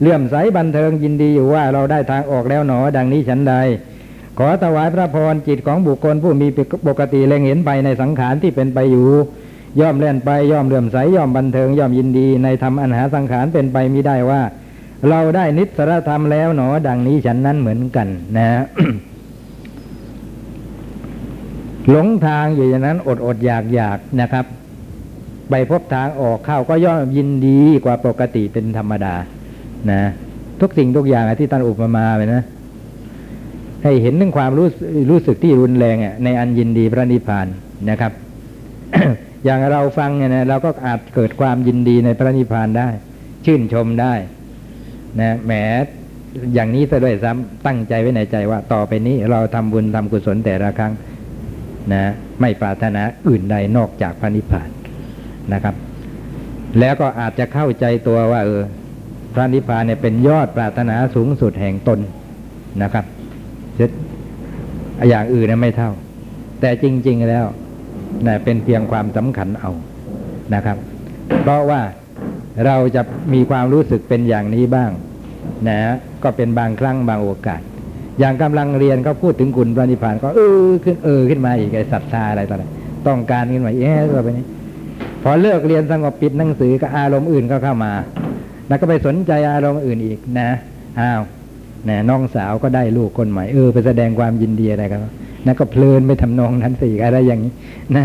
[0.02, 3.54] เลื่อมใสบันเทิงยินดีอยู่ว่าเราได้ทางออกแล้วหนอ ดังนี้ฉันใด
[4.40, 6.48] ขอถวายพระพรจิตของบุคคลผู้มี
[6.88, 9.08] ปกติเล็งเห็นไปในสังขารที่เป็นไปอยู่
[9.80, 14.42] ย่อมเล่นไปย่อมเลื่อมใสย่อมบันเทิงย่อมยินดีในธรรมอันหาสังขารเป็นไปมิได้ว่า
[15.10, 18.48] เราได้นิสรธรรมแล้วหนอ ดังนี้ฉันนั้นเหมือนกันนะ
[21.90, 24.46] หลงทางอยู่อย่างนั้นอดอดอยากอยากนะครับ
[25.50, 29.16] ไปพบทางออกเข้าก็ย่อมยินดีกว่าปกติเป็นธรรมดา
[29.92, 30.02] นะ
[30.62, 32.42] ทุกสิ่งทุกอย่างที่ท่านอุปมาไปนะ
[33.84, 34.68] ให้เห็นถึงความรู้
[35.10, 37.48] รู้สึกที่รุนแรงอะในอันยินดีพระนิพพาน
[37.90, 38.12] นะครับ
[39.46, 42.88] อย่างเราฟังเนี่ยนะเราก็อาจเกิดความยินดีในพระนิพพานได้
[43.46, 44.14] ชื่นชมได้
[45.22, 45.52] นะแหม
[46.54, 50.94] อย่างนี้ซะด้วยซ้ำตั้งใจไว้ในใจว่า ต่อไปนี้เราทำบุญทำกุศลแต่ละครั้ง
[51.92, 52.04] นะ
[52.42, 54.70] ไม่ปรารถนาอื่นใดนอกจากพระนิพพาน
[55.54, 55.76] นะครับ
[56.80, 58.62] แล้วก็อาจจะเข้าใจตัวว่า เออ
[59.34, 62.00] พระนิพพานเนี่ยเป็นยอดปรารถนาสูงสุดแห่งตน
[62.84, 63.06] นะครับ
[65.10, 65.92] อย่างอื่นนะไม่เท่า
[66.62, 67.46] แต่จริง ๆแล้ว
[68.28, 69.72] นะเป็นเพียงความสำคัญเอา
[70.54, 70.78] นะครับ
[71.42, 71.82] เพราะว่า
[72.66, 73.02] เราจะ
[73.34, 74.92] มีความรู้สึกเป็นอย่างนี้บ้าง
[75.68, 75.80] นะ
[76.24, 77.62] ก็เป็นบางครั้งบางโอกาส
[78.20, 82.64] อย่างกำลังเรียนก็พูดถึงคุณพระนิพพานก็เออขึ้นเออขึ้นมาอีกไอ้ศรัทธาอะไรต่ออะไร
[83.08, 84.46] ต้องการขึ้นมาเอ๊ะต่อไปนี้
[85.24, 87.92] พอเลิกเรียนสงบปิดหนังสือก็อารมณ์อื่นก็เข้ามา
[88.68, 90.50] แล้วก็ไปสนใจอารมณ์อื่นอีกนะ
[91.00, 91.22] อ้าว
[91.90, 95.00] นะน้องสาวก็ได้ลูกคนใหม่เออไปแสดงความยินดีอะไรกัน
[95.46, 97.54] นั่นก็เพลินไปทำนองนั้นสิอะไรอย่างนี้
[97.96, 98.04] นะ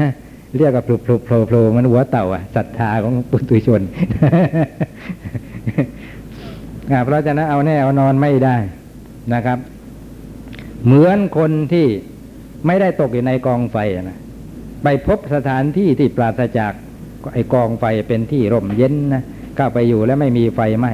[0.57, 3.83] เรียกกับพลุพลุโผล่โผล่มันหัวเต่าอะศรัทธาของปุถุชน
[7.05, 8.57] เพราะฉะนั้นเอาแน่เอานอนไม่ได้
[9.35, 9.59] นะครับ
[10.85, 11.87] เหมือนคนที่
[12.67, 14.19] ไม่ได้ตกอยู่ในกองไฟนะ
[14.83, 16.73] ไปพบสถานที่ที่ปราศจาก
[17.35, 19.23] ไอกองไฟเป็นที่ร่มเย็นนะ
[19.57, 20.93] เข้าไปอยู่แล้วไม่มีไฟไหม้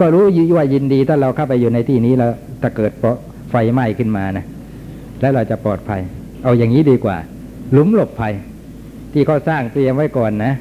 [0.00, 0.24] ก็รู้
[0.56, 2.32] ว่ายินดีถ้าเราเข้าไปอยู่ในที่นี้แล้ว
[2.62, 2.92] ถ้าเกิด
[3.50, 4.44] ไฟไหม้ขึ้นมานะ
[5.20, 6.00] แล้วเราจะปลอดภัย
[6.42, 7.16] เอาอย่างนี้ดีกว่า
[7.72, 8.34] หลุมหลบภัย
[9.12, 10.52] ที่เขาสร้างเตรียมไว้ก่อนนะ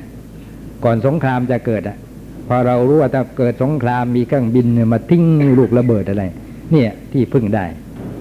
[0.84, 1.97] ก่อนสงครามจะเกิดอะ
[2.47, 5.24] พอเรารู้ว่าถ้าเกิดสงครามมีเครื่องบินมาทิ้ง
[5.57, 6.24] ลูกระเบิดอะไร
[6.71, 7.65] เนี่ยที่พึ่งได้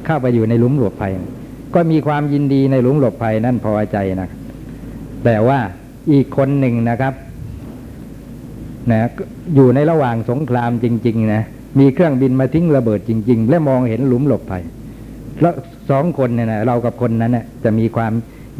[0.05, 1.13] เข้าไปอยู่ในหลุมหลบภัย
[1.75, 4.29] ก็มีความยินดีในหลุมหลบภัยนั่นพอใจนะ
[5.25, 5.59] แต่ว่า
[6.13, 7.15] อีกคนหนึ่งนะครับ
[8.91, 9.01] นะ
[9.55, 11.43] อยู่ในระหว่างสงครามจริง ๆ นะ
[11.79, 14.63] มีเครื่องบินมาทิ้งระเบิดจริง ๆ และมองเห็นหลุมหลบภัย
[15.41, 15.55] แล้ว
[15.91, 18.13] สองคนเนี่ยนะเรากับคนนั้นนะจะมีความ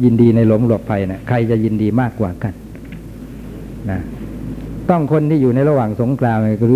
[0.03, 2.53] ยินดีในหลุมหลบภัยนะใครจะยินดีมากกว่ากัน
[3.89, 3.99] นะ
[4.89, 6.69] ต้องคนที่อยู่ในระหว่างสงครามคือ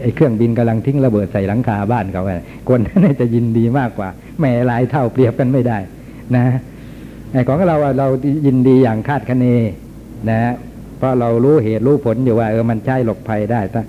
[0.00, 2.32] ไอ้เครื่องบินกำลังทิ้งระเบิดใส่หลังคาบ้านเขาไง
[2.68, 4.08] คนนั้นจะยินดีมากกว่า
[4.40, 5.78] แม่หลายเท่าเปรียบกันไม่ได้
[6.34, 6.44] นะ
[7.32, 8.08] ไอ้ของเราเรา
[8.46, 9.46] ยินดีอย่างคาดคะเน
[10.30, 10.52] นะ
[10.98, 13.82] เพราะเรารู้เหตุรู้ผลอยู่ว่าเออมันใช่หลบภัยได้ถ้า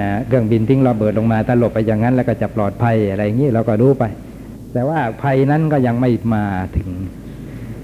[0.00, 4.04] นะเครื่องบินทิ้งระเบิดลงมาถ้าหลบไปอย่างนั้นแล้วก็จะปลอดภัยอะไรอย่างนี้เราก็รู้ไป
[4.72, 6.44] แต่ว่าภัยนั้นก็ยังไม่มา
[6.76, 6.88] ถึง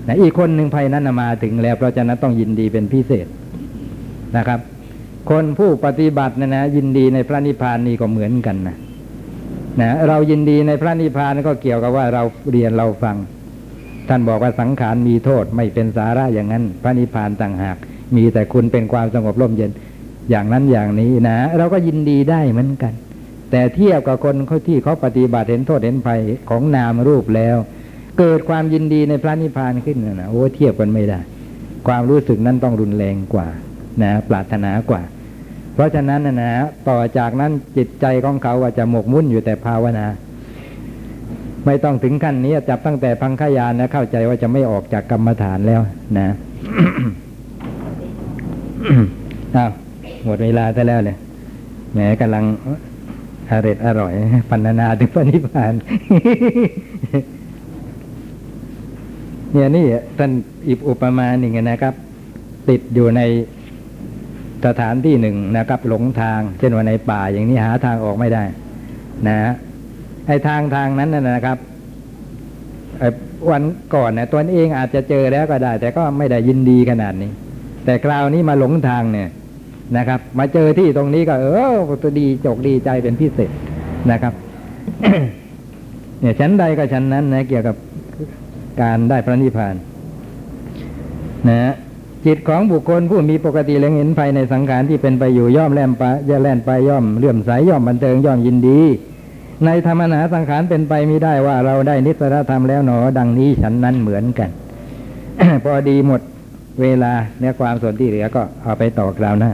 [0.06, 3.26] นะอีกคนหนึ่งภัยนั้นมาถึงแล้วเพราะฉะนั้นต้องยินดีเป็นพิเศษ
[4.36, 4.60] นะครับ
[5.30, 8.76] คนผู้ปฏิบัตินะนะยินดีในพระนิพพานนี่ก็เหมือนกันนะ
[9.80, 13.16] นะเรายินดีในพระนิพพานก็เกี่ยวกับว่าเราเรียนเราฟัง
[14.08, 17.76] ท่านบอกว่าสังขารมีโทษไม่เป็นสาระอย่างนั้น พระนิพพานต่างหาก
[18.16, 19.70] มีแต่คุณเป็นความสงบร่มเย็น
[20.30, 22.92] อย่างนั้นอย่างนี้นะ เราก็ยินดีได้เหมือนกัน
[23.50, 26.20] แต่เทียบกับคนเขาที่เขาปฏิบัติเห็นโทษเห็นภัย
[26.50, 27.56] ของนามรูปแล้ว
[28.18, 31.20] เกิดความยินดีในพระนิพพานขึ้นนะนะโอ้เทียบกันไม่ได้
[31.86, 33.48] ความรู้สึกนั้นต้องรุนแรงกว่า
[34.02, 35.02] นะปรารถนากว่า
[35.74, 36.52] เพราะฉะนั้นนะนะ
[36.88, 40.06] ต่อจากนั้นจิตใจของเขาว่าจะหมกมุ่นอยู่แต่ภาวนา
[41.66, 45.80] ไม่ต้องถึงขั้นนี้จับตั้งแต่พังขยานนะเข้าใจว่าจะไม่ออกจากกรรมฐานแล้ว
[46.18, 46.28] นะ
[49.56, 49.70] อ้าว
[50.24, 51.16] หมดเวลาซะแล้วเลย
[51.92, 52.44] แหมกำลัง
[53.50, 54.12] อร่อยอร่อย
[54.50, 55.72] พันนาถึงพระนิพพาน
[59.52, 59.86] เนี่ยนี่
[60.18, 60.30] ท่าน
[60.68, 61.94] อิบอุปมาหนึ่งนะครับ
[62.68, 63.20] ติดอยู่ใน
[64.66, 68.44] สถานที่หนึ่งนะครับ หลงทาง เช่นว่าในป่าอย่างนี้หาทางออกไม่ได้
[69.28, 69.52] นะฮะ
[70.26, 71.58] ไอ้ทางทางนั้นนะครับ
[72.98, 73.02] ไอ
[73.50, 73.62] วัน
[73.94, 77.30] ก่อนเนี่ยตัวเองอาจจะเจอแล้วก็ได้ แต่ก็ไม่ได้ยินดีขนาดนี้
[77.84, 79.28] แต่คราวนี้มาหลงทางเนี่ย
[79.96, 83.50] นะครับ มาเจอที่ตรงนี้ก็ เออตัวดีจกดีใจเป็นพิเศษ
[84.10, 84.34] นะครับ
[86.20, 87.76] เนี่ยชั้นใดก็ชั้นนั้นนะ เกี่ยวกับ
[88.82, 89.74] การได้พระนิพพาน
[91.48, 91.74] นะฮะ
[92.26, 98.80] จิตของบุคคลผู้มีปกติเล็งเห็นภายในสังขารที่เป็นไปอยู่ย่อมแล่นไปย่อแล่นไปย่อมเลื่อมใสย่อมบันเทิงย่อมยินดี
[99.64, 104.50] ในธรรมนาสังขารเป็นไปไม่ได้ว่าเราได้นิสรธรรมแล้วหนอ ดังนี้ฉันนั้นเหมือนกัน
[105.64, 106.20] พอดีหมด
[106.80, 109.52] เวลาเนื้อความส่วนที่เหลือก็เอาไปต่อคราวหน้า